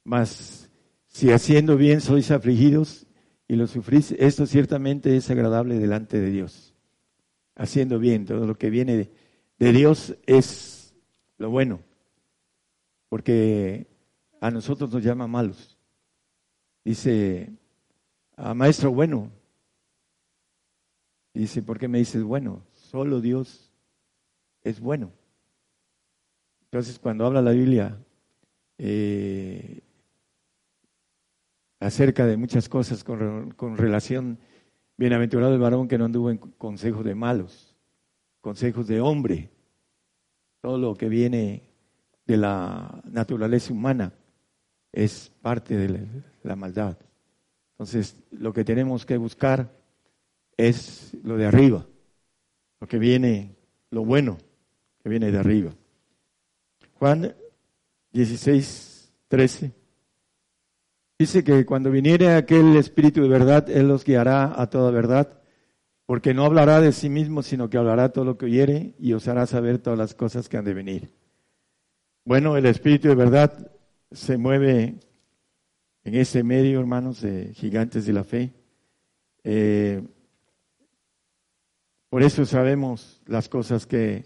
mas 0.04 0.70
si 1.06 1.30
haciendo 1.30 1.76
bien 1.76 2.00
sois 2.00 2.30
afligidos 2.30 3.06
y 3.50 3.56
lo 3.56 3.66
sufrís, 3.66 4.12
esto 4.12 4.46
ciertamente 4.46 5.16
es 5.16 5.28
agradable 5.28 5.76
delante 5.80 6.20
de 6.20 6.30
Dios. 6.30 6.72
Haciendo 7.56 7.98
bien, 7.98 8.24
todo 8.24 8.46
lo 8.46 8.56
que 8.56 8.70
viene 8.70 9.10
de 9.58 9.72
Dios 9.72 10.14
es 10.24 10.94
lo 11.36 11.50
bueno, 11.50 11.80
porque 13.08 13.88
a 14.40 14.52
nosotros 14.52 14.92
nos 14.92 15.02
llama 15.02 15.26
malos. 15.26 15.76
Dice 16.84 17.50
Ah, 18.36 18.54
maestro 18.54 18.92
bueno. 18.92 19.32
dice, 21.34 21.60
¿por 21.60 21.76
qué 21.76 21.88
me 21.88 21.98
dices 21.98 22.22
bueno? 22.22 22.62
Solo 22.72 23.20
Dios 23.20 23.72
es 24.62 24.78
bueno. 24.78 25.10
Entonces, 26.66 27.00
cuando 27.00 27.26
habla 27.26 27.42
la 27.42 27.50
Biblia 27.50 27.98
eh, 28.78 29.80
acerca 31.80 32.26
de 32.26 32.36
muchas 32.36 32.68
cosas 32.68 33.02
con, 33.02 33.76
relación, 33.76 34.38
bienaventurado 34.96 35.54
el 35.54 35.60
varón 35.60 35.88
que 35.88 35.98
no 35.98 36.04
anduvo 36.04 36.30
en 36.30 36.36
consejos 36.36 37.04
de 37.04 37.14
malos, 37.14 37.74
consejos 38.42 38.86
de 38.86 39.00
hombre, 39.00 39.50
todo 40.60 40.76
lo 40.76 40.94
que 40.94 41.08
viene 41.08 41.62
de 42.26 42.36
la 42.36 43.02
naturaleza 43.06 43.72
humana 43.72 44.12
es 44.92 45.32
parte 45.40 45.76
de 45.76 46.06
la 46.42 46.54
maldad. 46.54 46.98
Entonces, 47.72 48.22
lo 48.30 48.52
que 48.52 48.62
tenemos 48.62 49.06
que 49.06 49.16
buscar 49.16 49.72
es 50.58 51.16
lo 51.24 51.38
de 51.38 51.46
arriba, 51.46 51.86
lo 52.78 52.86
que 52.86 52.98
viene, 52.98 53.56
lo 53.90 54.04
bueno 54.04 54.36
que 55.02 55.08
viene 55.08 55.32
de 55.32 55.38
arriba. 55.38 55.72
Juan 56.98 57.34
16, 58.12 59.12
13. 59.28 59.79
Dice 61.20 61.44
que 61.44 61.66
cuando 61.66 61.90
viniere 61.90 62.34
aquel 62.34 62.74
Espíritu 62.76 63.20
de 63.20 63.28
verdad, 63.28 63.68
Él 63.68 63.88
los 63.88 64.06
guiará 64.06 64.58
a 64.58 64.70
toda 64.70 64.90
verdad, 64.90 65.38
porque 66.06 66.32
no 66.32 66.46
hablará 66.46 66.80
de 66.80 66.92
sí 66.92 67.10
mismo, 67.10 67.42
sino 67.42 67.68
que 67.68 67.76
hablará 67.76 68.08
todo 68.08 68.24
lo 68.24 68.38
que 68.38 68.46
oyere 68.46 68.94
y 68.98 69.12
os 69.12 69.28
hará 69.28 69.44
saber 69.44 69.80
todas 69.80 69.98
las 69.98 70.14
cosas 70.14 70.48
que 70.48 70.56
han 70.56 70.64
de 70.64 70.72
venir. 70.72 71.12
Bueno, 72.24 72.56
el 72.56 72.64
Espíritu 72.64 73.08
de 73.08 73.16
verdad 73.16 73.70
se 74.10 74.38
mueve 74.38 74.94
en 76.04 76.14
ese 76.14 76.42
medio, 76.42 76.80
hermanos, 76.80 77.20
de 77.20 77.52
gigantes 77.52 78.06
de 78.06 78.12
la 78.14 78.24
fe. 78.24 78.54
Eh, 79.44 80.02
por 82.08 82.22
eso 82.22 82.46
sabemos 82.46 83.20
las 83.26 83.50
cosas 83.50 83.86
que 83.86 84.24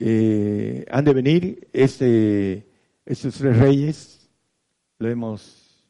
eh, 0.00 0.84
han 0.90 1.04
de 1.04 1.14
venir. 1.14 1.68
Este, 1.72 2.66
estos 3.06 3.36
tres 3.36 3.56
reyes 3.56 4.23
lo 5.04 5.10
hemos 5.10 5.84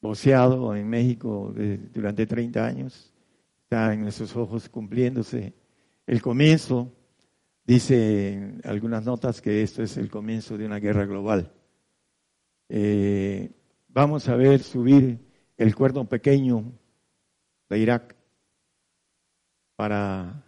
voceado 0.00 0.74
en 0.74 0.88
México 0.88 1.54
durante 1.94 2.26
30 2.26 2.66
años. 2.66 3.14
Está 3.62 3.94
en 3.94 4.02
nuestros 4.02 4.34
ojos 4.34 4.68
cumpliéndose 4.68 5.54
el 6.08 6.20
comienzo. 6.20 6.92
Dice 7.64 8.32
en 8.32 8.60
algunas 8.64 9.04
notas 9.04 9.40
que 9.40 9.62
esto 9.62 9.84
es 9.84 9.96
el 9.96 10.10
comienzo 10.10 10.58
de 10.58 10.66
una 10.66 10.80
guerra 10.80 11.04
global. 11.06 11.52
Eh, 12.68 13.52
vamos 13.88 14.28
a 14.28 14.34
ver 14.34 14.60
subir 14.60 15.20
el 15.56 15.76
cuerno 15.76 16.08
pequeño 16.08 16.64
de 17.68 17.78
Irak 17.78 18.16
para, 19.76 20.42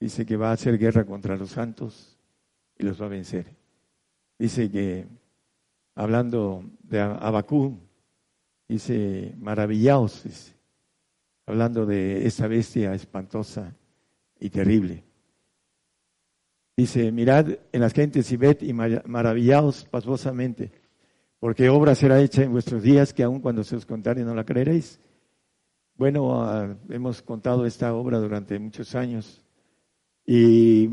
dice 0.00 0.26
que 0.26 0.36
va 0.36 0.50
a 0.50 0.54
hacer 0.54 0.76
guerra 0.76 1.04
contra 1.04 1.36
los 1.36 1.50
santos 1.50 2.18
y 2.76 2.82
los 2.82 3.00
va 3.00 3.06
a 3.06 3.10
vencer. 3.10 3.46
Dice 4.40 4.68
que, 4.68 5.06
hablando 5.94 6.64
de 6.82 7.00
Abacú, 7.00 7.78
dice, 8.68 9.34
maravillaos, 9.38 10.54
hablando 11.46 11.86
de 11.86 12.26
esa 12.26 12.46
bestia 12.46 12.94
espantosa 12.94 13.74
y 14.38 14.50
terrible. 14.50 15.04
Dice, 16.76 17.12
mirad 17.12 17.48
en 17.70 17.80
las 17.80 17.92
gentes 17.92 18.32
y 18.32 18.36
ved 18.36 18.62
y 18.62 18.72
maravillaos 18.72 19.84
pasmosamente, 19.84 20.72
porque 21.38 21.68
obra 21.68 21.94
será 21.94 22.20
hecha 22.20 22.42
en 22.42 22.52
vuestros 22.52 22.82
días 22.82 23.12
que 23.12 23.22
aun 23.22 23.40
cuando 23.40 23.62
se 23.62 23.76
os 23.76 23.84
contare 23.84 24.24
no 24.24 24.34
la 24.34 24.44
creeréis. 24.44 24.98
Bueno, 25.96 26.42
ah, 26.42 26.74
hemos 26.88 27.20
contado 27.20 27.66
esta 27.66 27.94
obra 27.94 28.18
durante 28.18 28.58
muchos 28.58 28.94
años 28.94 29.44
y 30.24 30.88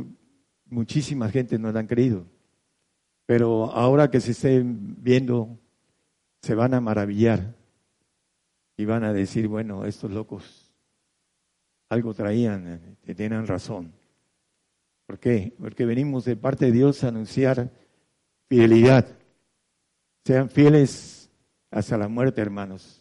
muchísima 0.65 1.29
gente 1.29 1.57
no 1.57 1.71
la 1.71 1.79
han 1.79 1.87
creído. 1.87 2.25
Pero 3.29 3.65
ahora 3.71 4.09
que 4.09 4.19
se 4.19 4.31
estén 4.31 4.95
viendo, 5.03 5.59
se 6.41 6.55
van 6.55 6.73
a 6.73 6.81
maravillar 6.81 7.53
y 8.75 8.85
van 8.85 9.03
a 9.03 9.13
decir, 9.13 9.47
bueno, 9.47 9.85
estos 9.85 10.09
locos 10.09 10.73
algo 11.89 12.15
traían, 12.15 12.97
que 13.03 13.13
tienen 13.13 13.45
razón. 13.45 13.93
¿Por 15.05 15.19
qué? 15.19 15.53
Porque 15.59 15.85
venimos 15.85 16.25
de 16.25 16.37
parte 16.37 16.65
de 16.65 16.71
Dios 16.71 17.03
a 17.03 17.09
anunciar 17.09 17.69
fidelidad. 18.47 19.05
Sean 20.25 20.49
fieles 20.49 21.29
hasta 21.69 21.99
la 21.99 22.07
muerte, 22.07 22.41
hermanos 22.41 22.99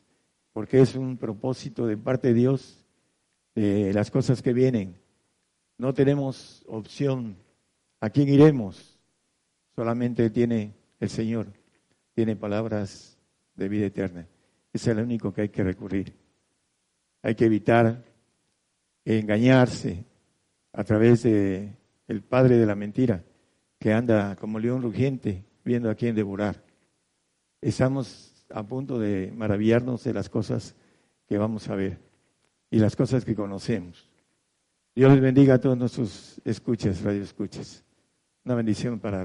porque 0.58 0.80
es 0.80 0.96
un 0.96 1.18
propósito 1.18 1.86
de 1.86 1.96
parte 1.96 2.28
de 2.28 2.34
Dios 2.34 2.84
de 3.54 3.92
las 3.92 4.10
cosas 4.10 4.42
que 4.42 4.52
vienen. 4.52 5.00
No 5.78 5.94
tenemos 5.94 6.64
opción. 6.66 7.36
¿A 8.00 8.10
quién 8.10 8.28
iremos? 8.28 8.97
Solamente 9.78 10.28
tiene 10.30 10.74
el 10.98 11.08
Señor, 11.08 11.46
tiene 12.12 12.34
palabras 12.34 13.16
de 13.54 13.68
vida 13.68 13.86
eterna. 13.86 14.26
Es 14.72 14.84
el 14.88 14.98
único 14.98 15.32
que 15.32 15.42
hay 15.42 15.48
que 15.50 15.62
recurrir. 15.62 16.16
Hay 17.22 17.36
que 17.36 17.44
evitar 17.44 18.04
engañarse 19.04 20.04
a 20.72 20.82
través 20.82 21.22
de 21.22 21.76
el 22.08 22.22
padre 22.22 22.56
de 22.56 22.66
la 22.66 22.74
mentira, 22.74 23.22
que 23.78 23.92
anda 23.92 24.34
como 24.34 24.58
león 24.58 24.82
rugiente 24.82 25.44
viendo 25.64 25.88
a 25.88 25.94
quién 25.94 26.16
devorar. 26.16 26.60
Estamos 27.60 28.44
a 28.50 28.64
punto 28.64 28.98
de 28.98 29.32
maravillarnos 29.32 30.02
de 30.02 30.12
las 30.12 30.28
cosas 30.28 30.74
que 31.24 31.38
vamos 31.38 31.68
a 31.68 31.76
ver 31.76 32.00
y 32.68 32.80
las 32.80 32.96
cosas 32.96 33.24
que 33.24 33.36
conocemos. 33.36 34.10
Dios 34.96 35.12
les 35.12 35.20
bendiga 35.20 35.54
a 35.54 35.60
todos 35.60 35.78
nuestros 35.78 36.40
escuchas, 36.44 37.00
radio 37.00 37.22
escuchas. 37.22 37.84
Una 38.44 38.56
bendición 38.56 38.98
para 38.98 39.24